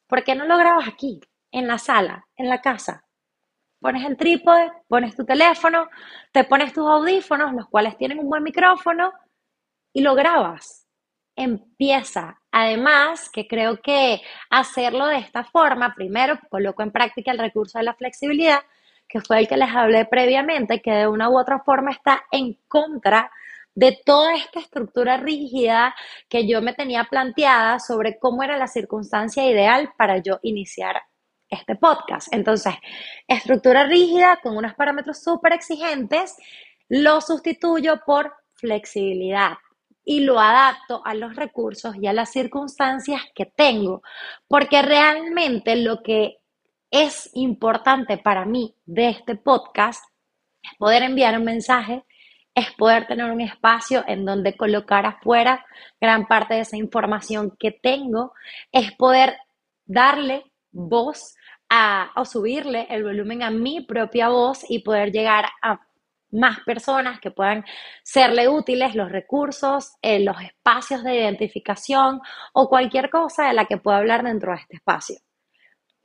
¿por 0.06 0.24
qué 0.24 0.34
no 0.34 0.46
lo 0.46 0.56
grabas 0.56 0.88
aquí, 0.88 1.20
en 1.52 1.66
la 1.66 1.78
sala, 1.78 2.26
en 2.36 2.48
la 2.48 2.60
casa? 2.60 3.04
Pones 3.80 4.04
el 4.04 4.16
trípode, 4.16 4.72
pones 4.88 5.14
tu 5.14 5.24
teléfono, 5.24 5.88
te 6.32 6.44
pones 6.44 6.72
tus 6.72 6.86
audífonos, 6.88 7.52
los 7.54 7.68
cuales 7.68 7.96
tienen 7.98 8.18
un 8.18 8.28
buen 8.28 8.42
micrófono, 8.42 9.12
y 9.92 10.02
lo 10.02 10.14
grabas. 10.14 10.85
Empieza. 11.36 12.40
Además, 12.50 13.28
que 13.28 13.46
creo 13.46 13.82
que 13.82 14.22
hacerlo 14.48 15.06
de 15.06 15.18
esta 15.18 15.44
forma, 15.44 15.94
primero 15.94 16.40
coloco 16.48 16.82
en 16.82 16.90
práctica 16.90 17.30
el 17.30 17.38
recurso 17.38 17.78
de 17.78 17.84
la 17.84 17.94
flexibilidad, 17.94 18.60
que 19.06 19.20
fue 19.20 19.40
el 19.40 19.48
que 19.48 19.58
les 19.58 19.68
hablé 19.68 20.06
previamente, 20.06 20.80
que 20.80 20.90
de 20.92 21.06
una 21.06 21.28
u 21.28 21.38
otra 21.38 21.60
forma 21.60 21.90
está 21.90 22.24
en 22.32 22.58
contra 22.66 23.30
de 23.74 24.00
toda 24.06 24.34
esta 24.34 24.60
estructura 24.60 25.18
rígida 25.18 25.94
que 26.30 26.48
yo 26.48 26.62
me 26.62 26.72
tenía 26.72 27.04
planteada 27.04 27.78
sobre 27.80 28.18
cómo 28.18 28.42
era 28.42 28.56
la 28.56 28.66
circunstancia 28.66 29.44
ideal 29.46 29.92
para 29.98 30.16
yo 30.16 30.38
iniciar 30.42 31.02
este 31.50 31.76
podcast. 31.76 32.32
Entonces, 32.32 32.74
estructura 33.28 33.84
rígida 33.84 34.38
con 34.42 34.56
unos 34.56 34.74
parámetros 34.74 35.22
súper 35.22 35.52
exigentes, 35.52 36.34
lo 36.88 37.20
sustituyo 37.20 38.00
por 38.06 38.32
flexibilidad 38.54 39.58
y 40.06 40.20
lo 40.20 40.40
adapto 40.40 41.02
a 41.04 41.12
los 41.12 41.36
recursos 41.36 41.94
y 41.96 42.06
a 42.06 42.14
las 42.14 42.32
circunstancias 42.32 43.20
que 43.34 43.44
tengo, 43.44 44.02
porque 44.48 44.80
realmente 44.80 45.76
lo 45.76 46.02
que 46.02 46.38
es 46.90 47.28
importante 47.34 48.16
para 48.16 48.46
mí 48.46 48.74
de 48.86 49.10
este 49.10 49.36
podcast 49.36 50.02
es 50.62 50.70
poder 50.78 51.02
enviar 51.02 51.36
un 51.36 51.44
mensaje 51.44 52.04
es 52.56 52.72
poder 52.72 53.06
tener 53.06 53.30
un 53.30 53.42
espacio 53.42 54.02
en 54.08 54.24
donde 54.24 54.56
colocar 54.56 55.04
afuera 55.04 55.64
gran 56.00 56.26
parte 56.26 56.54
de 56.54 56.60
esa 56.60 56.78
información 56.78 57.54
que 57.58 57.70
tengo, 57.70 58.32
es 58.72 58.92
poder 58.92 59.36
darle 59.84 60.42
voz 60.72 61.36
a, 61.68 62.12
o 62.16 62.24
subirle 62.24 62.86
el 62.88 63.04
volumen 63.04 63.42
a 63.42 63.50
mi 63.50 63.82
propia 63.82 64.30
voz 64.30 64.64
y 64.68 64.78
poder 64.78 65.12
llegar 65.12 65.44
a 65.60 65.86
más 66.30 66.60
personas 66.60 67.20
que 67.20 67.30
puedan 67.30 67.64
serle 68.02 68.48
útiles 68.48 68.94
los 68.94 69.10
recursos, 69.10 69.92
eh, 70.02 70.20
los 70.20 70.40
espacios 70.40 71.02
de 71.04 71.16
identificación 71.16 72.20
o 72.52 72.68
cualquier 72.68 73.10
cosa 73.10 73.46
de 73.46 73.54
la 73.54 73.66
que 73.66 73.78
pueda 73.78 73.98
hablar 73.98 74.22
dentro 74.22 74.52
de 74.52 74.58
este 74.58 74.76
espacio. 74.76 75.16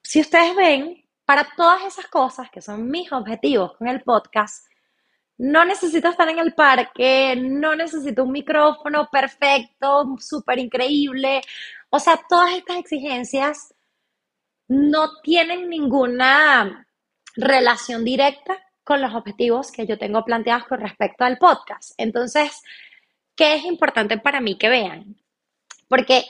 Si 0.04 0.22
ustedes 0.22 0.56
ven, 0.56 1.06
para 1.25 1.48
todas 1.56 1.84
esas 1.84 2.08
cosas 2.08 2.50
que 2.50 2.62
son 2.62 2.90
mis 2.90 3.12
objetivos 3.12 3.78
con 3.78 3.88
el 3.88 4.01
podcast, 4.01 4.68
no 5.38 5.66
necesito 5.66 6.10
estar 6.10 6.30
en 6.30 6.40
el 6.40 6.54
parque, 6.54 7.36
no 7.36 7.75
necesito 7.75 8.24
un 8.24 8.32
micrófono 8.32 9.10
perfecto, 9.12 10.16
súper 10.20 10.60
increíble. 10.60 11.42
O 11.90 12.00
sea, 12.00 12.20
todas 12.30 12.54
estas 12.54 12.78
exigencias 12.78 13.74
no 14.68 15.20
tienen 15.22 15.68
ninguna 15.68 16.88
relación 17.36 18.06
directa 18.06 18.58
con 18.84 19.02
los 19.02 19.14
objetivos 19.14 19.72
que 19.72 19.86
yo 19.86 19.98
tengo 19.98 20.26
planteados 20.26 20.66
con 20.66 20.80
respecto 20.80 21.24
al 21.24 21.38
podcast. 21.38 21.94
Entonces, 21.98 22.62
¿qué 23.36 23.56
es 23.56 23.66
importante 23.66 24.18
para 24.18 24.42
mí 24.42 24.58
que 24.58 24.70
vean? 24.70 25.16
Porque 25.88 26.26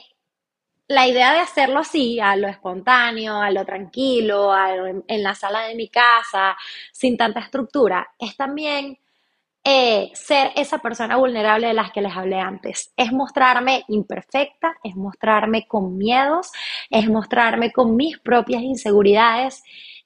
la 0.88 1.06
idea 1.06 1.32
de 1.32 1.40
hacerlo 1.40 1.80
así, 1.80 2.20
a 2.20 2.36
lo 2.36 2.48
espontáneo, 2.48 3.40
a 3.40 3.50
lo 3.50 3.64
tranquilo, 3.64 4.52
en, 4.86 5.22
la 5.22 5.34
sala 5.34 5.62
de 5.62 5.74
mi 5.74 5.88
casa, 5.88 6.56
sin 6.92 7.16
tanta 7.16 7.40
estructura, 7.40 8.10
es 8.18 8.36
también 8.36 8.98
eh, 9.64 10.10
ser 10.14 10.50
esa 10.56 10.78
persona 10.78 11.16
vulnerable 11.16 11.68
de 11.68 11.74
las 11.74 11.92
que 11.92 12.02
les 12.02 12.14
hablé 12.14 12.40
antes. 12.40 12.92
Es 12.96 13.12
mostrarme 13.12 13.84
imperfecta, 13.88 14.76
es 14.82 14.96
mostrarme 14.96 15.66
con 15.66 15.96
miedos, 15.96 16.50
es 16.90 17.08
mostrarme 17.08 17.72
con 17.72 17.96
mis 17.96 18.18
propias 18.18 18.62
inseguridades 18.62 19.62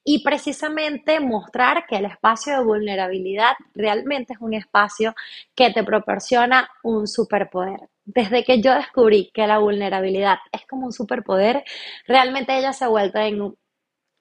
y 0.08 0.22
precisamente 0.22 1.18
mostrar 1.18 1.84
que 1.84 1.96
el 1.96 2.04
espacio 2.04 2.56
de 2.56 2.64
vulnerabilidad 2.64 3.56
realmente 3.74 4.34
es 4.34 4.38
un 4.40 4.54
espacio 4.54 5.16
que 5.56 5.72
te 5.72 5.82
proporciona 5.82 6.70
un 6.84 7.08
superpoder. 7.08 7.88
Desde 8.04 8.44
que 8.44 8.62
yo 8.62 8.72
descubrí 8.72 9.32
que 9.34 9.48
la 9.48 9.58
vulnerabilidad 9.58 10.38
es 10.52 10.64
como 10.68 10.86
un 10.86 10.92
superpoder, 10.92 11.64
realmente 12.06 12.56
ella 12.56 12.72
se 12.72 12.84
ha 12.84 12.88
vuelto 12.88 13.18
en 13.18 13.52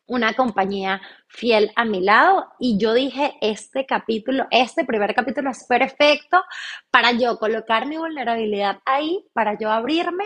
una 0.08 0.34
compañía 0.34 1.04
fiel 1.28 1.72
a 1.76 1.86
mi 1.86 2.02
lado 2.02 2.48
y 2.60 2.80
yo 2.80 2.96
dije, 2.96 3.36
este 3.42 3.86
capítulo, 3.86 4.48
este 4.50 4.86
primer 4.86 5.14
capítulo 5.14 5.52
es 5.52 5.66
perfecto 5.70 6.42
para 6.90 7.12
yo 7.12 7.38
colocar 7.38 7.86
mi 7.86 7.98
vulnerabilidad 7.98 8.80
ahí, 8.86 9.24
para 9.34 9.56
yo 9.56 9.70
abrirme 9.70 10.26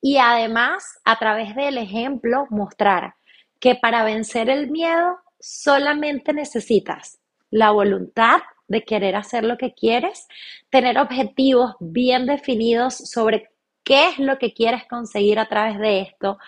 y 0.00 0.18
además 0.18 0.98
a 1.04 1.16
través 1.16 1.54
del 1.54 1.78
ejemplo 1.78 2.48
mostrar 2.50 3.14
que 3.60 3.74
para 3.74 4.04
vencer 4.04 4.50
el 4.50 4.70
miedo 4.70 5.18
solamente 5.40 6.32
necesitas 6.32 7.18
la 7.50 7.70
voluntad 7.70 8.40
de 8.68 8.84
querer 8.84 9.14
hacer 9.16 9.44
lo 9.44 9.56
que 9.56 9.74
quieres, 9.74 10.26
tener 10.70 10.98
objetivos 10.98 11.74
bien 11.80 12.26
definidos 12.26 12.94
sobre 12.94 13.50
qué 13.84 14.08
es 14.08 14.18
lo 14.18 14.38
que 14.38 14.52
quieres 14.52 14.84
conseguir 14.86 15.38
a 15.38 15.48
través 15.48 15.78
de 15.78 16.00
esto, 16.00 16.38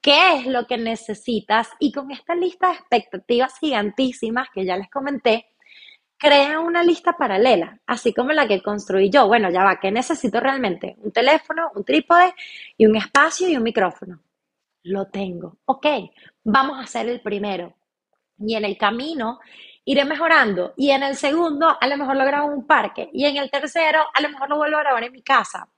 qué 0.00 0.36
es 0.36 0.46
lo 0.46 0.66
que 0.66 0.78
necesitas 0.78 1.68
y 1.78 1.92
con 1.92 2.10
esta 2.10 2.34
lista 2.34 2.68
de 2.68 2.74
expectativas 2.74 3.58
gigantísimas 3.58 4.48
que 4.54 4.64
ya 4.64 4.76
les 4.76 4.88
comenté, 4.90 5.46
crea 6.16 6.60
una 6.60 6.82
lista 6.82 7.12
paralela, 7.12 7.78
así 7.86 8.12
como 8.12 8.32
la 8.32 8.48
que 8.48 8.62
construí 8.62 9.10
yo. 9.10 9.28
Bueno, 9.28 9.50
ya 9.50 9.64
va, 9.64 9.78
¿qué 9.78 9.90
necesito 9.90 10.40
realmente? 10.40 10.96
Un 10.98 11.12
teléfono, 11.12 11.70
un 11.74 11.84
trípode 11.84 12.34
y 12.76 12.86
un 12.86 12.96
espacio 12.96 13.48
y 13.48 13.56
un 13.56 13.62
micrófono. 13.62 14.20
Lo 14.82 15.06
tengo. 15.06 15.58
Ok, 15.66 15.86
vamos 16.44 16.78
a 16.78 16.82
hacer 16.82 17.08
el 17.08 17.20
primero. 17.20 17.74
Y 18.38 18.54
en 18.54 18.64
el 18.64 18.78
camino 18.78 19.40
iré 19.84 20.04
mejorando. 20.04 20.74
Y 20.76 20.90
en 20.90 21.02
el 21.02 21.16
segundo, 21.16 21.76
a 21.80 21.86
lo 21.86 21.96
mejor 21.96 22.16
lo 22.16 22.46
un 22.46 22.66
parque. 22.66 23.10
Y 23.12 23.24
en 23.26 23.36
el 23.36 23.50
tercero, 23.50 24.00
a 24.14 24.20
lo 24.20 24.28
mejor 24.30 24.48
lo 24.48 24.56
vuelvo 24.56 24.76
a 24.76 24.82
grabar 24.82 25.04
en 25.04 25.12
mi 25.12 25.22
casa. 25.22 25.68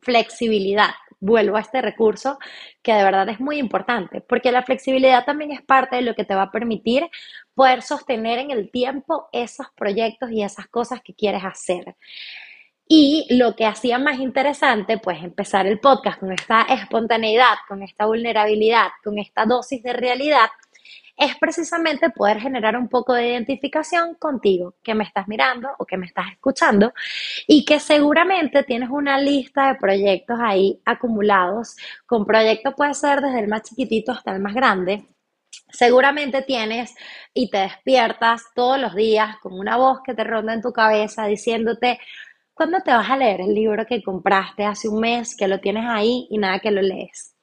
Flexibilidad 0.00 0.90
vuelvo 1.20 1.56
a 1.56 1.60
este 1.60 1.82
recurso 1.82 2.38
que 2.82 2.94
de 2.94 3.04
verdad 3.04 3.28
es 3.28 3.40
muy 3.40 3.58
importante, 3.58 4.22
porque 4.22 4.50
la 4.50 4.62
flexibilidad 4.62 5.24
también 5.24 5.52
es 5.52 5.62
parte 5.62 5.96
de 5.96 6.02
lo 6.02 6.14
que 6.14 6.24
te 6.24 6.34
va 6.34 6.44
a 6.44 6.50
permitir 6.50 7.08
poder 7.54 7.82
sostener 7.82 8.38
en 8.38 8.50
el 8.50 8.70
tiempo 8.70 9.28
esos 9.32 9.66
proyectos 9.76 10.30
y 10.30 10.42
esas 10.42 10.66
cosas 10.68 11.00
que 11.02 11.14
quieres 11.14 11.44
hacer. 11.44 11.96
Y 12.92 13.24
lo 13.30 13.54
que 13.54 13.66
hacía 13.66 14.00
más 14.00 14.18
interesante, 14.18 14.98
pues 14.98 15.22
empezar 15.22 15.64
el 15.64 15.78
podcast 15.78 16.18
con 16.18 16.32
esta 16.32 16.62
espontaneidad, 16.62 17.54
con 17.68 17.84
esta 17.84 18.04
vulnerabilidad, 18.04 18.88
con 19.04 19.16
esta 19.20 19.44
dosis 19.44 19.80
de 19.84 19.92
realidad, 19.92 20.48
es 21.16 21.36
precisamente 21.36 22.10
poder 22.10 22.40
generar 22.40 22.76
un 22.76 22.88
poco 22.88 23.12
de 23.12 23.28
identificación 23.28 24.16
contigo, 24.16 24.74
que 24.82 24.96
me 24.96 25.04
estás 25.04 25.28
mirando 25.28 25.68
o 25.78 25.86
que 25.86 25.96
me 25.96 26.06
estás 26.06 26.32
escuchando 26.32 26.92
y 27.46 27.64
que 27.64 27.78
seguramente 27.78 28.64
tienes 28.64 28.90
una 28.90 29.20
lista 29.20 29.68
de 29.68 29.78
proyectos 29.78 30.40
ahí 30.42 30.80
acumulados. 30.84 31.76
Con 32.06 32.26
proyectos 32.26 32.74
puede 32.74 32.94
ser 32.94 33.20
desde 33.20 33.38
el 33.38 33.46
más 33.46 33.62
chiquitito 33.62 34.10
hasta 34.10 34.32
el 34.34 34.40
más 34.40 34.52
grande. 34.52 35.06
Seguramente 35.68 36.42
tienes 36.42 36.92
y 37.32 37.50
te 37.50 37.58
despiertas 37.58 38.46
todos 38.52 38.80
los 38.80 38.96
días 38.96 39.36
con 39.40 39.56
una 39.56 39.76
voz 39.76 40.00
que 40.04 40.14
te 40.14 40.24
ronda 40.24 40.54
en 40.54 40.62
tu 40.62 40.72
cabeza 40.72 41.26
diciéndote, 41.26 42.00
¿cuándo 42.60 42.80
te 42.80 42.90
vas 42.90 43.08
a 43.08 43.16
leer 43.16 43.40
el 43.40 43.54
libro 43.54 43.86
que 43.86 44.02
compraste 44.02 44.66
hace 44.66 44.86
un 44.86 45.00
mes, 45.00 45.34
que 45.34 45.48
lo 45.48 45.60
tienes 45.60 45.86
ahí 45.88 46.26
y 46.28 46.36
nada 46.36 46.58
que 46.58 46.70
lo 46.70 46.82
lees? 46.82 47.34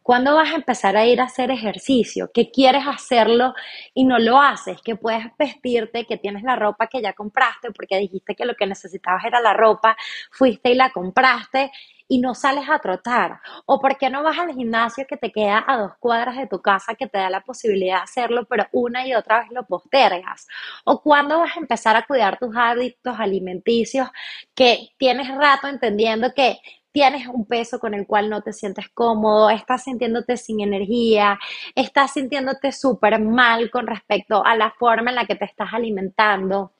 ¿Cuándo 0.00 0.36
vas 0.36 0.52
a 0.52 0.54
empezar 0.54 0.96
a 0.96 1.04
ir 1.04 1.20
a 1.20 1.24
hacer 1.24 1.50
ejercicio? 1.50 2.30
¿Qué 2.32 2.52
quieres 2.52 2.84
hacerlo 2.86 3.52
y 3.94 4.04
no 4.04 4.20
lo 4.20 4.40
haces? 4.40 4.80
Que 4.80 4.94
puedes 4.94 5.24
vestirte, 5.36 6.06
que 6.06 6.18
tienes 6.18 6.44
la 6.44 6.54
ropa 6.54 6.86
que 6.86 7.02
ya 7.02 7.14
compraste 7.14 7.72
porque 7.72 7.98
dijiste 7.98 8.36
que 8.36 8.44
lo 8.44 8.54
que 8.54 8.68
necesitabas 8.68 9.24
era 9.24 9.40
la 9.40 9.54
ropa, 9.54 9.96
fuiste 10.30 10.70
y 10.70 10.76
la 10.76 10.90
compraste 10.90 11.72
y 12.10 12.18
no 12.18 12.34
sales 12.34 12.68
a 12.68 12.80
trotar? 12.80 13.40
¿O 13.66 13.80
por 13.80 13.96
qué 13.96 14.10
no 14.10 14.22
vas 14.24 14.36
al 14.38 14.52
gimnasio 14.52 15.06
que 15.08 15.16
te 15.16 15.30
queda 15.30 15.64
a 15.66 15.78
dos 15.78 15.92
cuadras 16.00 16.36
de 16.36 16.48
tu 16.48 16.60
casa 16.60 16.96
que 16.96 17.06
te 17.06 17.18
da 17.18 17.30
la 17.30 17.42
posibilidad 17.42 17.98
de 17.98 18.02
hacerlo, 18.02 18.46
pero 18.46 18.66
una 18.72 19.06
y 19.06 19.14
otra 19.14 19.38
vez 19.40 19.50
lo 19.52 19.64
postergas? 19.64 20.48
¿O 20.84 21.00
cuándo 21.02 21.38
vas 21.38 21.56
a 21.56 21.60
empezar 21.60 21.94
a 21.96 22.04
cuidar 22.04 22.36
tus 22.38 22.54
hábitos 22.56 23.14
alimenticios 23.18 24.08
que 24.56 24.88
tienes 24.98 25.28
rato 25.28 25.68
entendiendo 25.68 26.34
que 26.34 26.58
tienes 26.92 27.28
un 27.28 27.46
peso 27.46 27.78
con 27.78 27.94
el 27.94 28.08
cual 28.08 28.28
no 28.28 28.42
te 28.42 28.52
sientes 28.52 28.88
cómodo, 28.92 29.48
estás 29.50 29.84
sintiéndote 29.84 30.36
sin 30.36 30.60
energía, 30.60 31.38
estás 31.76 32.14
sintiéndote 32.14 32.72
súper 32.72 33.20
mal 33.20 33.70
con 33.70 33.86
respecto 33.86 34.44
a 34.44 34.56
la 34.56 34.72
forma 34.72 35.10
en 35.10 35.16
la 35.16 35.26
que 35.26 35.36
te 35.36 35.44
estás 35.44 35.68
alimentando. 35.72 36.72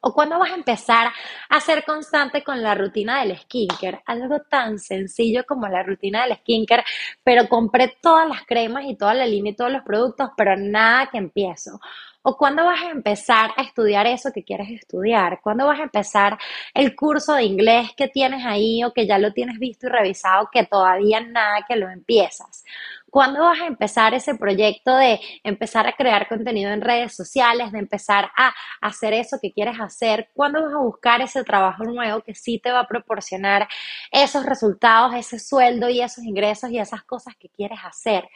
¿O 0.00 0.14
cuándo 0.14 0.38
vas 0.38 0.52
a 0.52 0.54
empezar 0.54 1.10
a 1.48 1.60
ser 1.60 1.84
constante 1.84 2.44
con 2.44 2.62
la 2.62 2.74
rutina 2.76 3.20
del 3.20 3.36
skincare? 3.36 4.00
Algo 4.06 4.40
tan 4.48 4.78
sencillo 4.78 5.44
como 5.44 5.66
la 5.66 5.82
rutina 5.82 6.22
del 6.24 6.36
skincare, 6.36 6.84
pero 7.24 7.48
compré 7.48 7.96
todas 8.00 8.28
las 8.28 8.44
cremas 8.46 8.84
y 8.86 8.96
toda 8.96 9.14
la 9.14 9.26
línea 9.26 9.52
y 9.52 9.56
todos 9.56 9.72
los 9.72 9.82
productos, 9.82 10.30
pero 10.36 10.56
nada 10.56 11.08
que 11.10 11.18
empiezo. 11.18 11.80
¿O 12.22 12.36
cuándo 12.36 12.64
vas 12.64 12.80
a 12.82 12.90
empezar 12.90 13.50
a 13.56 13.62
estudiar 13.62 14.06
eso 14.06 14.30
que 14.32 14.44
quieres 14.44 14.70
estudiar? 14.70 15.40
¿Cuándo 15.42 15.66
vas 15.66 15.80
a 15.80 15.84
empezar 15.84 16.38
el 16.74 16.94
curso 16.94 17.34
de 17.34 17.44
inglés 17.44 17.90
que 17.96 18.06
tienes 18.06 18.44
ahí 18.46 18.84
o 18.84 18.92
que 18.92 19.06
ya 19.06 19.18
lo 19.18 19.32
tienes 19.32 19.58
visto 19.58 19.86
y 19.86 19.90
revisado 19.90 20.48
que 20.52 20.64
todavía 20.64 21.20
nada 21.20 21.64
que 21.66 21.74
lo 21.76 21.88
empiezas? 21.90 22.64
¿Cuándo 23.10 23.40
vas 23.40 23.60
a 23.60 23.66
empezar 23.66 24.14
ese 24.14 24.34
proyecto 24.34 24.96
de 24.96 25.20
empezar 25.42 25.86
a 25.86 25.92
crear 25.92 26.28
contenido 26.28 26.70
en 26.72 26.80
redes 26.80 27.14
sociales, 27.14 27.72
de 27.72 27.78
empezar 27.78 28.30
a 28.36 28.54
hacer 28.80 29.14
eso 29.14 29.38
que 29.40 29.52
quieres 29.52 29.80
hacer? 29.80 30.30
¿Cuándo 30.34 30.62
vas 30.62 30.74
a 30.74 30.78
buscar 30.78 31.20
ese 31.20 31.44
trabajo 31.44 31.84
nuevo 31.84 32.22
que 32.22 32.34
sí 32.34 32.58
te 32.58 32.70
va 32.70 32.80
a 32.80 32.86
proporcionar 32.86 33.68
esos 34.10 34.44
resultados, 34.44 35.14
ese 35.14 35.38
sueldo 35.38 35.88
y 35.88 36.00
esos 36.00 36.24
ingresos 36.24 36.70
y 36.70 36.78
esas 36.78 37.02
cosas 37.04 37.34
que 37.36 37.48
quieres 37.48 37.78
hacer? 37.84 38.28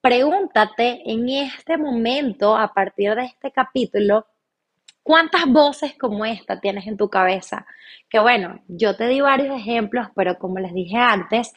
Pregúntate 0.00 1.02
en 1.04 1.28
este 1.28 1.76
momento, 1.76 2.56
a 2.56 2.72
partir 2.72 3.14
de 3.14 3.24
este 3.24 3.50
capítulo, 3.50 4.26
¿Cuántas 5.02 5.46
voces 5.46 5.96
como 5.98 6.24
esta 6.24 6.60
tienes 6.60 6.86
en 6.86 6.96
tu 6.96 7.08
cabeza? 7.08 7.66
Que 8.08 8.20
bueno, 8.20 8.62
yo 8.68 8.96
te 8.96 9.08
di 9.08 9.20
varios 9.20 9.58
ejemplos, 9.58 10.08
pero 10.14 10.38
como 10.38 10.58
les 10.58 10.74
dije 10.74 10.98
antes, 10.98 11.52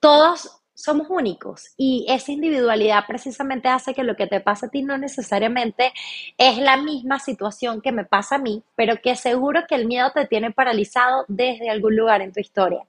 todos 0.00 0.63
somos 0.74 1.06
únicos 1.08 1.72
y 1.76 2.04
esa 2.08 2.32
individualidad 2.32 3.04
precisamente 3.06 3.68
hace 3.68 3.94
que 3.94 4.02
lo 4.02 4.16
que 4.16 4.26
te 4.26 4.40
pasa 4.40 4.66
a 4.66 4.70
ti 4.70 4.82
no 4.82 4.98
necesariamente 4.98 5.92
es 6.36 6.58
la 6.58 6.76
misma 6.76 7.20
situación 7.20 7.80
que 7.80 7.92
me 7.92 8.04
pasa 8.04 8.36
a 8.36 8.38
mí, 8.38 8.62
pero 8.74 8.96
que 9.00 9.14
seguro 9.14 9.62
que 9.68 9.76
el 9.76 9.86
miedo 9.86 10.10
te 10.12 10.26
tiene 10.26 10.50
paralizado 10.50 11.24
desde 11.28 11.70
algún 11.70 11.96
lugar 11.96 12.22
en 12.22 12.32
tu 12.32 12.40
historia. 12.40 12.84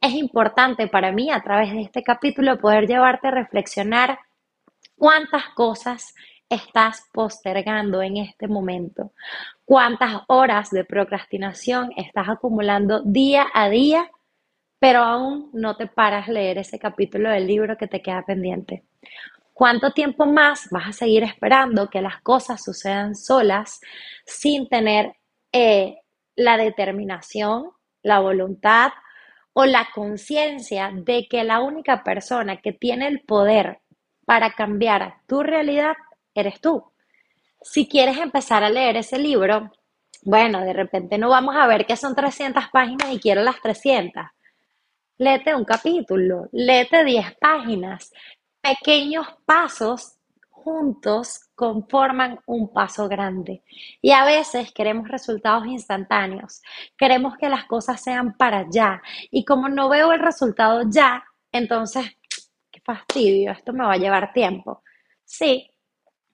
Es 0.00 0.12
importante 0.12 0.88
para 0.88 1.10
mí 1.10 1.30
a 1.30 1.40
través 1.40 1.72
de 1.72 1.82
este 1.82 2.02
capítulo 2.02 2.58
poder 2.58 2.86
llevarte 2.86 3.28
a 3.28 3.32
reflexionar 3.32 4.18
cuántas 4.96 5.48
cosas 5.54 6.14
estás 6.48 7.08
postergando 7.12 8.02
en 8.02 8.18
este 8.18 8.46
momento, 8.46 9.12
cuántas 9.64 10.22
horas 10.28 10.70
de 10.70 10.84
procrastinación 10.84 11.92
estás 11.96 12.28
acumulando 12.28 13.02
día 13.02 13.46
a 13.52 13.68
día 13.68 14.10
pero 14.78 15.00
aún 15.00 15.50
no 15.52 15.76
te 15.76 15.86
paras 15.86 16.28
leer 16.28 16.58
ese 16.58 16.78
capítulo 16.78 17.30
del 17.30 17.46
libro 17.46 17.76
que 17.76 17.88
te 17.88 18.02
queda 18.02 18.24
pendiente. 18.26 18.84
¿Cuánto 19.52 19.92
tiempo 19.92 20.26
más 20.26 20.68
vas 20.70 20.88
a 20.88 20.92
seguir 20.92 21.22
esperando 21.22 21.88
que 21.88 22.02
las 22.02 22.20
cosas 22.20 22.62
sucedan 22.62 23.14
solas 23.14 23.80
sin 24.26 24.68
tener 24.68 25.14
eh, 25.52 25.96
la 26.34 26.58
determinación, 26.58 27.70
la 28.02 28.20
voluntad 28.20 28.92
o 29.54 29.64
la 29.64 29.88
conciencia 29.94 30.90
de 30.92 31.26
que 31.26 31.42
la 31.42 31.60
única 31.60 32.04
persona 32.04 32.58
que 32.58 32.72
tiene 32.72 33.08
el 33.08 33.20
poder 33.20 33.80
para 34.26 34.52
cambiar 34.52 35.22
tu 35.26 35.42
realidad 35.42 35.94
eres 36.34 36.60
tú? 36.60 36.92
Si 37.62 37.88
quieres 37.88 38.18
empezar 38.18 38.62
a 38.62 38.68
leer 38.68 38.98
ese 38.98 39.18
libro, 39.18 39.72
bueno, 40.22 40.60
de 40.60 40.74
repente 40.74 41.16
no 41.16 41.30
vamos 41.30 41.56
a 41.56 41.66
ver 41.66 41.86
que 41.86 41.96
son 41.96 42.14
300 42.14 42.68
páginas 42.68 43.10
y 43.10 43.18
quiero 43.18 43.42
las 43.42 43.62
300 43.62 44.26
Léete 45.18 45.54
un 45.54 45.64
capítulo, 45.64 46.48
léete 46.52 47.02
10 47.02 47.36
páginas. 47.40 48.12
Pequeños 48.60 49.26
pasos 49.46 50.16
juntos 50.50 51.40
conforman 51.54 52.38
un 52.44 52.70
paso 52.70 53.08
grande. 53.08 53.62
Y 54.02 54.10
a 54.10 54.26
veces 54.26 54.72
queremos 54.72 55.08
resultados 55.08 55.66
instantáneos. 55.66 56.60
Queremos 56.98 57.38
que 57.38 57.48
las 57.48 57.64
cosas 57.64 58.02
sean 58.02 58.36
para 58.36 58.66
ya. 58.68 59.00
Y 59.30 59.46
como 59.46 59.70
no 59.70 59.88
veo 59.88 60.12
el 60.12 60.20
resultado 60.20 60.82
ya, 60.86 61.24
entonces, 61.50 62.04
qué 62.70 62.80
fastidio, 62.80 63.52
esto 63.52 63.72
me 63.72 63.84
va 63.84 63.92
a 63.94 63.98
llevar 63.98 64.34
tiempo. 64.34 64.82
Sí, 65.24 65.70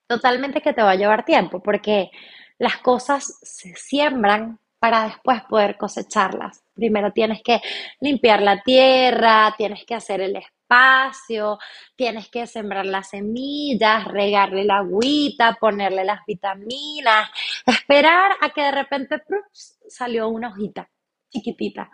totalmente 0.08 0.60
que 0.60 0.72
te 0.72 0.82
va 0.82 0.90
a 0.92 0.96
llevar 0.96 1.24
tiempo, 1.24 1.62
porque 1.62 2.10
las 2.58 2.78
cosas 2.78 3.38
se 3.42 3.76
siembran 3.76 4.58
para 4.80 5.04
después 5.04 5.42
poder 5.44 5.76
cosecharlas. 5.76 6.61
Primero 6.74 7.12
tienes 7.12 7.42
que 7.42 7.60
limpiar 8.00 8.42
la 8.42 8.62
tierra, 8.62 9.54
tienes 9.56 9.84
que 9.84 9.94
hacer 9.94 10.20
el 10.22 10.36
espacio, 10.36 11.58
tienes 11.94 12.28
que 12.30 12.46
sembrar 12.46 12.86
las 12.86 13.10
semillas, 13.10 14.06
regarle 14.06 14.64
la 14.64 14.78
agüita, 14.78 15.56
ponerle 15.60 16.04
las 16.04 16.20
vitaminas, 16.26 17.30
esperar 17.66 18.32
a 18.40 18.50
que 18.50 18.62
de 18.62 18.72
repente 18.72 19.22
salió 19.86 20.28
una 20.28 20.48
hojita 20.48 20.88
chiquitita. 21.30 21.90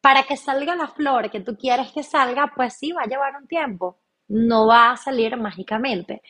Para 0.00 0.24
que 0.24 0.36
salga 0.36 0.76
la 0.76 0.88
flor 0.88 1.30
que 1.30 1.40
tú 1.40 1.56
quieres 1.56 1.90
que 1.92 2.02
salga, 2.02 2.52
pues 2.54 2.74
sí, 2.74 2.92
va 2.92 3.02
a 3.02 3.08
llevar 3.08 3.36
un 3.36 3.48
tiempo. 3.48 4.00
No 4.28 4.66
va 4.66 4.90
a 4.90 4.96
salir 4.98 5.36
mágicamente. 5.38 6.20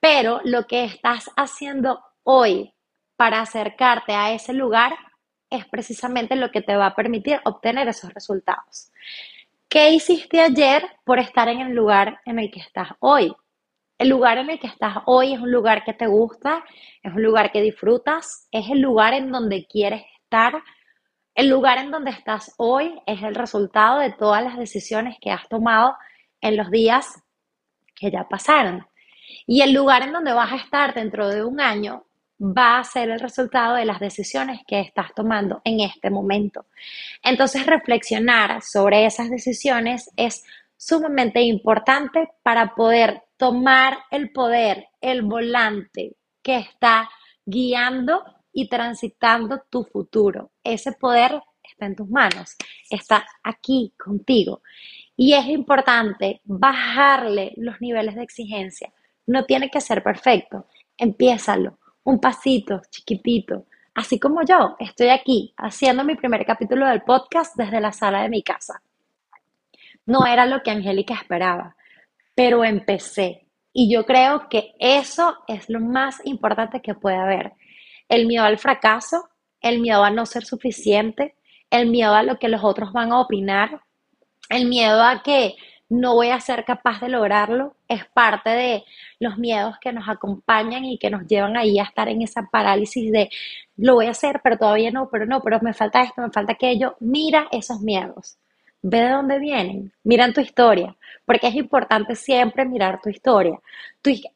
Pero 0.00 0.40
lo 0.44 0.66
que 0.66 0.84
estás 0.84 1.30
haciendo 1.36 2.02
hoy 2.22 2.72
para 3.16 3.40
acercarte 3.40 4.14
a 4.14 4.32
ese 4.32 4.52
lugar 4.54 4.94
es 5.50 5.64
precisamente 5.66 6.36
lo 6.36 6.50
que 6.50 6.60
te 6.60 6.76
va 6.76 6.86
a 6.86 6.94
permitir 6.94 7.40
obtener 7.44 7.88
esos 7.88 8.12
resultados. 8.12 8.90
¿Qué 9.68 9.90
hiciste 9.90 10.40
ayer 10.40 10.86
por 11.04 11.18
estar 11.18 11.48
en 11.48 11.60
el 11.60 11.74
lugar 11.74 12.20
en 12.24 12.38
el 12.38 12.50
que 12.50 12.60
estás 12.60 12.88
hoy? 13.00 13.34
El 13.98 14.10
lugar 14.10 14.38
en 14.38 14.50
el 14.50 14.60
que 14.60 14.66
estás 14.66 14.98
hoy 15.06 15.32
es 15.32 15.40
un 15.40 15.50
lugar 15.50 15.82
que 15.84 15.94
te 15.94 16.06
gusta, 16.06 16.64
es 17.02 17.12
un 17.12 17.22
lugar 17.22 17.50
que 17.50 17.62
disfrutas, 17.62 18.46
es 18.50 18.68
el 18.70 18.80
lugar 18.80 19.14
en 19.14 19.32
donde 19.32 19.66
quieres 19.66 20.02
estar. 20.22 20.62
El 21.34 21.48
lugar 21.48 21.78
en 21.78 21.90
donde 21.90 22.10
estás 22.10 22.54
hoy 22.58 23.00
es 23.06 23.22
el 23.22 23.34
resultado 23.34 24.00
de 24.00 24.12
todas 24.12 24.42
las 24.42 24.58
decisiones 24.58 25.16
que 25.20 25.30
has 25.30 25.48
tomado 25.48 25.96
en 26.40 26.56
los 26.56 26.70
días 26.70 27.22
que 27.94 28.10
ya 28.10 28.28
pasaron. 28.28 28.86
Y 29.46 29.62
el 29.62 29.72
lugar 29.72 30.02
en 30.02 30.12
donde 30.12 30.32
vas 30.32 30.52
a 30.52 30.56
estar 30.56 30.94
dentro 30.94 31.28
de 31.28 31.44
un 31.44 31.60
año 31.60 32.04
va 32.40 32.78
a 32.78 32.84
ser 32.84 33.10
el 33.10 33.20
resultado 33.20 33.76
de 33.76 33.84
las 33.84 34.00
decisiones 34.00 34.60
que 34.66 34.80
estás 34.80 35.14
tomando 35.14 35.60
en 35.64 35.80
este 35.80 36.10
momento. 36.10 36.66
Entonces, 37.22 37.66
reflexionar 37.66 38.62
sobre 38.62 39.06
esas 39.06 39.30
decisiones 39.30 40.10
es 40.16 40.44
sumamente 40.76 41.40
importante 41.40 42.28
para 42.42 42.74
poder 42.74 43.22
tomar 43.36 43.98
el 44.10 44.30
poder, 44.30 44.88
el 45.00 45.22
volante 45.22 46.16
que 46.42 46.58
está 46.58 47.08
guiando 47.44 48.24
y 48.52 48.68
transitando 48.68 49.62
tu 49.70 49.84
futuro. 49.84 50.50
Ese 50.62 50.92
poder 50.92 51.42
está 51.62 51.86
en 51.86 51.96
tus 51.96 52.08
manos, 52.08 52.56
está 52.90 53.26
aquí 53.42 53.94
contigo. 53.98 54.62
Y 55.16 55.32
es 55.32 55.46
importante 55.46 56.42
bajarle 56.44 57.54
los 57.56 57.80
niveles 57.80 58.14
de 58.14 58.22
exigencia. 58.22 58.92
No 59.26 59.44
tiene 59.44 59.70
que 59.70 59.80
ser 59.80 60.02
perfecto. 60.02 60.66
Empiézalo 60.96 61.78
un 62.06 62.20
pasito 62.20 62.82
chiquitito. 62.88 63.66
Así 63.94 64.18
como 64.20 64.44
yo, 64.44 64.76
estoy 64.78 65.08
aquí 65.08 65.52
haciendo 65.56 66.04
mi 66.04 66.14
primer 66.14 66.46
capítulo 66.46 66.86
del 66.86 67.02
podcast 67.02 67.56
desde 67.56 67.80
la 67.80 67.92
sala 67.92 68.22
de 68.22 68.28
mi 68.28 68.42
casa. 68.42 68.80
No 70.04 70.24
era 70.24 70.46
lo 70.46 70.62
que 70.62 70.70
Angélica 70.70 71.14
esperaba, 71.14 71.74
pero 72.34 72.64
empecé. 72.64 73.46
Y 73.72 73.92
yo 73.92 74.06
creo 74.06 74.48
que 74.48 74.74
eso 74.78 75.36
es 75.48 75.68
lo 75.68 75.80
más 75.80 76.24
importante 76.24 76.80
que 76.80 76.94
puede 76.94 77.16
haber. 77.16 77.54
El 78.08 78.26
miedo 78.26 78.44
al 78.44 78.58
fracaso, 78.58 79.28
el 79.60 79.80
miedo 79.80 80.04
a 80.04 80.10
no 80.10 80.26
ser 80.26 80.44
suficiente, 80.44 81.34
el 81.70 81.90
miedo 81.90 82.14
a 82.14 82.22
lo 82.22 82.38
que 82.38 82.48
los 82.48 82.62
otros 82.62 82.92
van 82.92 83.10
a 83.10 83.20
opinar, 83.20 83.80
el 84.48 84.68
miedo 84.68 85.02
a 85.02 85.24
que 85.24 85.56
no 85.88 86.14
voy 86.14 86.30
a 86.30 86.40
ser 86.40 86.64
capaz 86.64 87.00
de 87.00 87.08
lograrlo, 87.08 87.76
es 87.88 88.04
parte 88.06 88.50
de 88.50 88.84
los 89.20 89.38
miedos 89.38 89.76
que 89.80 89.92
nos 89.92 90.08
acompañan 90.08 90.84
y 90.84 90.98
que 90.98 91.10
nos 91.10 91.26
llevan 91.26 91.56
ahí 91.56 91.78
a 91.78 91.84
estar 91.84 92.08
en 92.08 92.22
esa 92.22 92.48
parálisis 92.50 93.12
de 93.12 93.30
lo 93.76 93.94
voy 93.94 94.06
a 94.06 94.10
hacer, 94.10 94.40
pero 94.42 94.58
todavía 94.58 94.90
no, 94.90 95.08
pero 95.10 95.26
no, 95.26 95.40
pero 95.42 95.60
me 95.60 95.74
falta 95.74 96.02
esto, 96.02 96.22
me 96.22 96.30
falta 96.30 96.52
aquello. 96.54 96.96
Mira 97.00 97.48
esos 97.52 97.80
miedos, 97.80 98.38
ve 98.82 99.00
de 99.00 99.10
dónde 99.10 99.38
vienen, 99.38 99.92
mira 100.02 100.32
tu 100.32 100.40
historia, 100.40 100.96
porque 101.24 101.48
es 101.48 101.54
importante 101.54 102.16
siempre 102.16 102.64
mirar 102.64 103.00
tu 103.00 103.08
historia. 103.10 103.60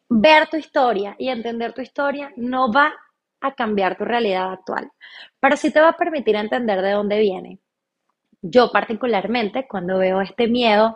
ver 0.08 0.48
tu 0.48 0.56
historia 0.56 1.14
y 1.18 1.28
entender 1.28 1.72
tu 1.72 1.80
historia 1.80 2.32
no 2.36 2.72
va 2.72 2.92
a 3.40 3.54
cambiar 3.54 3.96
tu 3.96 4.04
realidad 4.04 4.52
actual, 4.52 4.90
pero 5.40 5.56
sí 5.56 5.72
te 5.72 5.80
va 5.80 5.90
a 5.90 5.96
permitir 5.96 6.36
entender 6.36 6.82
de 6.82 6.92
dónde 6.92 7.18
viene. 7.18 7.58
Yo 8.42 8.70
particularmente, 8.72 9.66
cuando 9.68 9.98
veo 9.98 10.20
este 10.20 10.48
miedo 10.48 10.94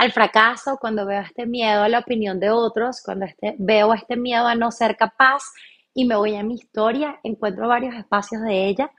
al 0.00 0.12
fracaso, 0.12 0.78
cuando 0.80 1.04
veo 1.04 1.20
este 1.20 1.44
miedo 1.44 1.82
a 1.82 1.88
la 1.90 1.98
opinión 1.98 2.40
de 2.40 2.48
otros, 2.48 3.02
cuando 3.04 3.26
este, 3.26 3.54
veo 3.58 3.92
este 3.92 4.16
miedo 4.16 4.46
a 4.46 4.54
no 4.54 4.70
ser 4.70 4.96
capaz 4.96 5.42
y 5.92 6.06
me 6.06 6.16
voy 6.16 6.36
a 6.36 6.42
mi 6.42 6.54
historia, 6.54 7.20
encuentro 7.22 7.68
varios 7.68 7.94
espacios 7.94 8.40
de 8.40 8.66
ella 8.66 8.90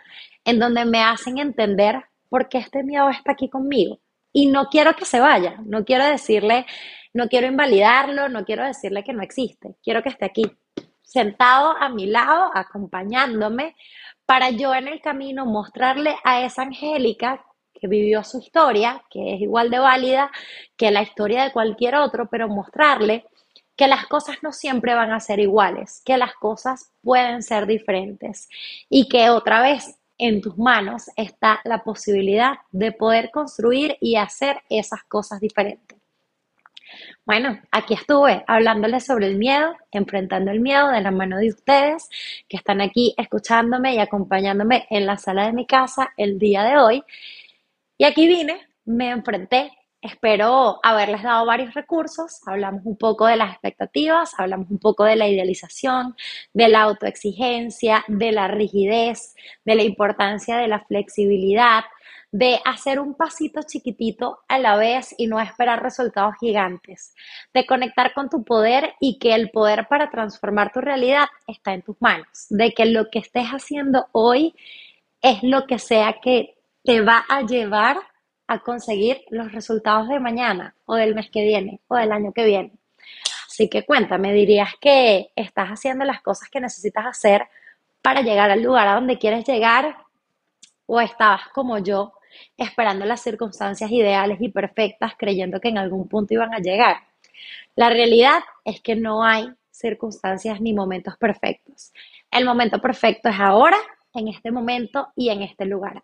en 0.45 0.59
donde 0.59 0.85
me 0.85 1.01
hacen 1.01 1.39
entender 1.39 1.95
por 2.29 2.49
qué 2.49 2.59
este 2.59 2.83
miedo 2.83 3.09
está 3.09 3.31
aquí 3.31 3.49
conmigo. 3.49 3.99
Y 4.31 4.45
no 4.45 4.67
quiero 4.67 4.95
que 4.95 5.05
se 5.05 5.19
vaya, 5.19 5.55
no 5.65 5.85
quiero 5.85 6.05
decirle, 6.05 6.67
no 7.15 7.29
quiero 7.29 7.47
invalidarlo, 7.47 8.29
no 8.29 8.45
quiero 8.45 8.63
decirle 8.63 9.03
que 9.03 9.13
no 9.13 9.23
existe, 9.23 9.73
quiero 9.83 10.03
que 10.03 10.09
esté 10.09 10.25
aquí. 10.25 10.43
sentado 11.01 11.75
a 11.79 11.89
mi 11.89 12.05
lado, 12.05 12.51
acompañándome, 12.53 13.75
para 14.27 14.51
yo 14.51 14.75
en 14.75 14.87
el 14.87 15.01
camino 15.01 15.47
mostrarle 15.47 16.15
a 16.23 16.45
esa 16.45 16.61
Angélica 16.61 17.43
que 17.81 17.87
vivió 17.87 18.23
su 18.23 18.37
historia, 18.37 19.03
que 19.09 19.33
es 19.33 19.41
igual 19.41 19.71
de 19.71 19.79
válida 19.79 20.31
que 20.77 20.91
la 20.91 21.01
historia 21.01 21.43
de 21.43 21.51
cualquier 21.51 21.95
otro, 21.95 22.29
pero 22.29 22.47
mostrarle 22.47 23.25
que 23.75 23.87
las 23.87 24.05
cosas 24.05 24.37
no 24.43 24.51
siempre 24.51 24.93
van 24.93 25.11
a 25.11 25.19
ser 25.19 25.39
iguales, 25.39 26.03
que 26.05 26.17
las 26.17 26.35
cosas 26.35 26.91
pueden 27.01 27.41
ser 27.41 27.65
diferentes 27.65 28.47
y 28.87 29.09
que 29.09 29.31
otra 29.31 29.61
vez 29.61 29.97
en 30.19 30.39
tus 30.39 30.55
manos 30.59 31.09
está 31.15 31.59
la 31.63 31.83
posibilidad 31.83 32.59
de 32.71 32.91
poder 32.91 33.31
construir 33.31 33.97
y 33.99 34.17
hacer 34.17 34.61
esas 34.69 35.03
cosas 35.05 35.39
diferentes. 35.39 35.97
Bueno, 37.25 37.59
aquí 37.71 37.95
estuve 37.95 38.43
hablándoles 38.45 39.05
sobre 39.05 39.27
el 39.27 39.37
miedo, 39.37 39.75
enfrentando 39.91 40.51
el 40.51 40.59
miedo 40.59 40.89
de 40.89 41.01
la 41.01 41.09
mano 41.09 41.37
de 41.37 41.49
ustedes 41.49 42.09
que 42.47 42.57
están 42.57 42.81
aquí 42.81 43.15
escuchándome 43.17 43.95
y 43.95 43.99
acompañándome 43.99 44.85
en 44.91 45.07
la 45.07 45.17
sala 45.17 45.45
de 45.45 45.53
mi 45.53 45.65
casa 45.65 46.11
el 46.17 46.37
día 46.37 46.63
de 46.63 46.77
hoy. 46.77 47.03
Y 48.01 48.03
aquí 48.03 48.27
vine, 48.27 48.59
me 48.83 49.11
enfrenté 49.11 49.71
Espero 50.01 50.79
haberles 50.81 51.21
dado 51.21 51.45
varios 51.45 51.75
recursos. 51.75 52.41
Hablamos 52.47 52.81
un 52.85 52.97
poco 52.97 53.27
de 53.27 53.35
las 53.35 53.51
expectativas, 53.51 54.33
hablamos 54.39 54.71
un 54.71 54.79
poco 54.79 55.03
de 55.03 55.15
la 55.15 55.27
idealización, 55.27 56.15
de 56.53 56.69
la 56.69 56.81
autoexigencia, 56.81 58.03
de 58.07 58.31
la 58.31 58.47
rigidez, 58.47 59.35
de 59.63 59.75
la 59.75 59.83
importancia 59.83 60.57
de 60.57 60.67
la 60.67 60.79
flexibilidad, 60.79 61.83
de 62.31 62.59
hacer 62.65 62.99
un 62.99 63.13
pasito 63.13 63.61
chiquitito 63.61 64.39
a 64.47 64.57
la 64.57 64.75
vez 64.75 65.13
y 65.19 65.27
no 65.27 65.39
esperar 65.39 65.83
resultados 65.83 66.33
gigantes, 66.39 67.13
de 67.53 67.67
conectar 67.67 68.15
con 68.15 68.31
tu 68.31 68.43
poder 68.43 68.95
y 68.99 69.19
que 69.19 69.35
el 69.35 69.51
poder 69.51 69.85
para 69.87 70.09
transformar 70.09 70.71
tu 70.71 70.81
realidad 70.81 71.27
está 71.45 71.75
en 71.75 71.83
tus 71.83 72.01
manos, 72.01 72.47
de 72.49 72.73
que 72.73 72.87
lo 72.87 73.11
que 73.11 73.19
estés 73.19 73.49
haciendo 73.49 74.07
hoy 74.13 74.55
es 75.21 75.43
lo 75.43 75.67
que 75.67 75.77
sea 75.77 76.15
que 76.23 76.55
te 76.83 77.01
va 77.01 77.25
a 77.29 77.41
llevar 77.41 77.97
a 78.47 78.59
conseguir 78.59 79.21
los 79.29 79.51
resultados 79.51 80.09
de 80.09 80.19
mañana 80.19 80.75
o 80.85 80.95
del 80.95 81.15
mes 81.15 81.29
que 81.29 81.43
viene 81.43 81.79
o 81.87 81.95
del 81.95 82.11
año 82.11 82.33
que 82.33 82.45
viene. 82.45 82.73
Así 83.47 83.69
que 83.69 83.85
cuéntame, 83.85 84.33
dirías 84.33 84.73
que 84.79 85.31
estás 85.35 85.69
haciendo 85.69 86.05
las 86.05 86.21
cosas 86.21 86.49
que 86.49 86.59
necesitas 86.59 87.05
hacer 87.05 87.47
para 88.01 88.21
llegar 88.21 88.49
al 88.49 88.63
lugar 88.63 88.87
a 88.87 88.95
donde 88.95 89.19
quieres 89.19 89.45
llegar 89.45 89.97
o 90.85 90.99
estabas 90.99 91.47
como 91.53 91.77
yo 91.77 92.13
esperando 92.57 93.05
las 93.05 93.21
circunstancias 93.21 93.91
ideales 93.91 94.39
y 94.41 94.49
perfectas 94.49 95.13
creyendo 95.17 95.59
que 95.59 95.69
en 95.69 95.77
algún 95.77 96.07
punto 96.07 96.33
iban 96.33 96.53
a 96.53 96.59
llegar. 96.59 96.97
La 97.75 97.89
realidad 97.89 98.41
es 98.65 98.81
que 98.81 98.95
no 98.95 99.23
hay 99.23 99.49
circunstancias 99.69 100.61
ni 100.61 100.73
momentos 100.73 101.17
perfectos. 101.17 101.91
El 102.29 102.45
momento 102.45 102.79
perfecto 102.79 103.29
es 103.29 103.39
ahora, 103.39 103.77
en 104.13 104.27
este 104.27 104.51
momento 104.51 105.09
y 105.15 105.29
en 105.29 105.41
este 105.41 105.65
lugar. 105.65 106.03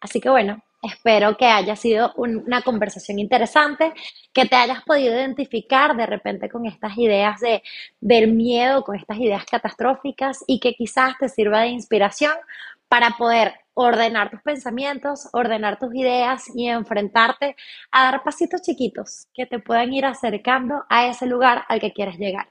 Así 0.00 0.20
que 0.20 0.30
bueno, 0.30 0.62
Espero 0.80 1.36
que 1.36 1.46
haya 1.46 1.74
sido 1.74 2.12
una 2.16 2.62
conversación 2.62 3.18
interesante, 3.18 3.92
que 4.32 4.46
te 4.46 4.54
hayas 4.54 4.82
podido 4.84 5.12
identificar 5.12 5.96
de 5.96 6.06
repente 6.06 6.48
con 6.48 6.66
estas 6.66 6.96
ideas 6.96 7.40
de, 7.40 7.64
del 8.00 8.32
miedo, 8.32 8.84
con 8.84 8.94
estas 8.94 9.18
ideas 9.18 9.44
catastróficas 9.44 10.44
y 10.46 10.60
que 10.60 10.74
quizás 10.74 11.14
te 11.18 11.28
sirva 11.28 11.62
de 11.62 11.68
inspiración 11.68 12.32
para 12.86 13.16
poder 13.18 13.54
ordenar 13.74 14.30
tus 14.30 14.40
pensamientos, 14.42 15.28
ordenar 15.32 15.80
tus 15.80 15.92
ideas 15.94 16.44
y 16.54 16.68
enfrentarte 16.68 17.56
a 17.90 18.04
dar 18.04 18.22
pasitos 18.22 18.62
chiquitos 18.62 19.26
que 19.34 19.46
te 19.46 19.58
puedan 19.58 19.92
ir 19.92 20.04
acercando 20.06 20.84
a 20.88 21.06
ese 21.08 21.26
lugar 21.26 21.64
al 21.68 21.80
que 21.80 21.92
quieres 21.92 22.18
llegar. 22.18 22.48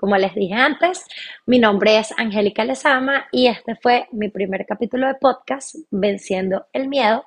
Como 0.00 0.16
les 0.16 0.34
dije 0.34 0.54
antes, 0.54 1.04
mi 1.44 1.58
nombre 1.58 1.98
es 1.98 2.18
Angélica 2.18 2.64
Lezama 2.64 3.26
y 3.30 3.48
este 3.48 3.76
fue 3.76 4.08
mi 4.12 4.30
primer 4.30 4.64
capítulo 4.64 5.06
de 5.06 5.16
podcast, 5.16 5.74
Venciendo 5.90 6.68
el 6.72 6.88
Miedo. 6.88 7.26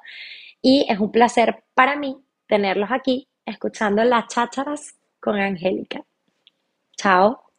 Y 0.59 0.83
es 0.89 0.97
un 0.97 1.11
placer 1.11 1.65
para 1.75 1.95
mí 1.95 2.17
tenerlos 2.47 2.89
aquí 2.91 3.27
escuchando 3.45 4.03
las 4.03 4.25
chácharas 4.25 4.95
con 5.19 5.39
Angélica. 5.39 6.03
Chao. 6.97 7.52